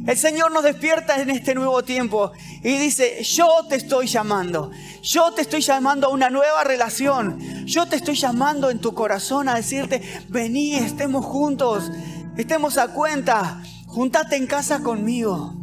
El 0.09 0.16
Señor 0.16 0.51
nos 0.53 0.64
despierta 0.64 1.21
en 1.21 1.29
este 1.29 1.55
nuevo 1.55 1.85
tiempo 1.85 2.33
y 2.64 2.79
dice, 2.79 3.23
yo 3.23 3.66
te 3.68 3.77
estoy 3.77 4.07
llamando, 4.07 4.71
yo 5.03 5.33
te 5.33 5.42
estoy 5.42 5.61
llamando 5.61 6.07
a 6.07 6.11
una 6.11 6.31
nueva 6.31 6.64
relación, 6.64 7.38
yo 7.66 7.85
te 7.85 7.97
estoy 7.97 8.14
llamando 8.14 8.71
en 8.71 8.79
tu 8.79 8.94
corazón 8.94 9.51
a 9.51 9.55
decirte, 9.55 10.01
vení, 10.31 10.77
estemos 10.77 11.27
juntos, 11.27 11.90
estemos 12.38 12.79
a 12.79 12.88
cuenta, 12.94 13.62
juntate 13.87 14.37
en 14.37 14.47
casa 14.47 14.83
conmigo. 14.83 15.55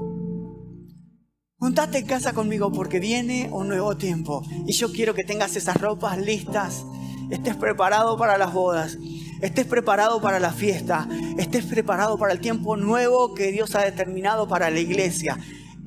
Juntate 1.58 1.98
en 1.98 2.06
casa 2.06 2.34
conmigo 2.34 2.72
porque 2.72 3.00
viene 3.00 3.50
un 3.52 3.68
nuevo 3.68 3.98
tiempo 3.98 4.44
y 4.68 4.74
yo 4.74 4.92
quiero 4.92 5.16
que 5.16 5.24
tengas 5.24 5.56
esas 5.56 5.82
ropas 5.82 6.20
listas, 6.20 6.86
estés 7.32 7.56
preparado 7.56 8.16
para 8.16 8.38
las 8.38 8.54
bodas 8.54 9.00
estés 9.46 9.66
preparado 9.66 10.22
para 10.22 10.40
la 10.40 10.52
fiesta, 10.52 11.08
estés 11.38 11.66
preparado 11.66 12.18
para 12.18 12.34
el 12.34 12.40
tiempo 12.40 12.76
nuevo 12.78 13.34
que 13.34 13.52
Dios 13.52 13.76
ha 13.76 13.82
determinado 13.82 14.48
para 14.48 14.70
la 14.70 14.80
iglesia 14.80 15.38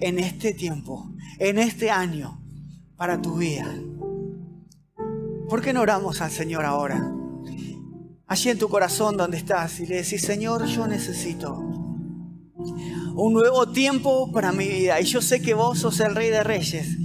en 0.00 0.18
este 0.18 0.54
tiempo, 0.54 1.10
en 1.38 1.58
este 1.58 1.90
año, 1.90 2.40
para 2.96 3.20
tu 3.20 3.36
vida. 3.36 3.66
¿Por 5.48 5.62
qué 5.62 5.72
no 5.72 5.80
oramos 5.80 6.20
al 6.20 6.30
Señor 6.30 6.64
ahora? 6.64 7.12
Allí 8.26 8.50
en 8.50 8.58
tu 8.58 8.68
corazón 8.68 9.16
donde 9.16 9.38
estás 9.38 9.80
y 9.80 9.86
le 9.86 9.96
decís, 9.96 10.20
Señor, 10.20 10.66
yo 10.66 10.86
necesito 10.86 11.56
un 13.14 13.32
nuevo 13.32 13.70
tiempo 13.70 14.30
para 14.30 14.52
mi 14.52 14.68
vida. 14.68 15.00
Y 15.00 15.04
yo 15.04 15.20
sé 15.20 15.40
que 15.40 15.54
vos 15.54 15.80
sos 15.80 15.98
el 16.00 16.14
Rey 16.14 16.28
de 16.28 16.44
Reyes, 16.44 16.96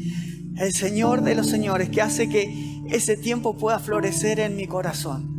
el 0.58 0.74
Señor 0.74 1.24
de 1.24 1.36
los 1.36 1.48
Señores, 1.48 1.90
que 1.90 2.02
hace 2.02 2.30
que 2.30 2.82
ese 2.90 3.18
tiempo 3.18 3.58
pueda 3.58 3.80
florecer 3.80 4.40
en 4.40 4.56
mi 4.56 4.68
corazón. 4.68 5.33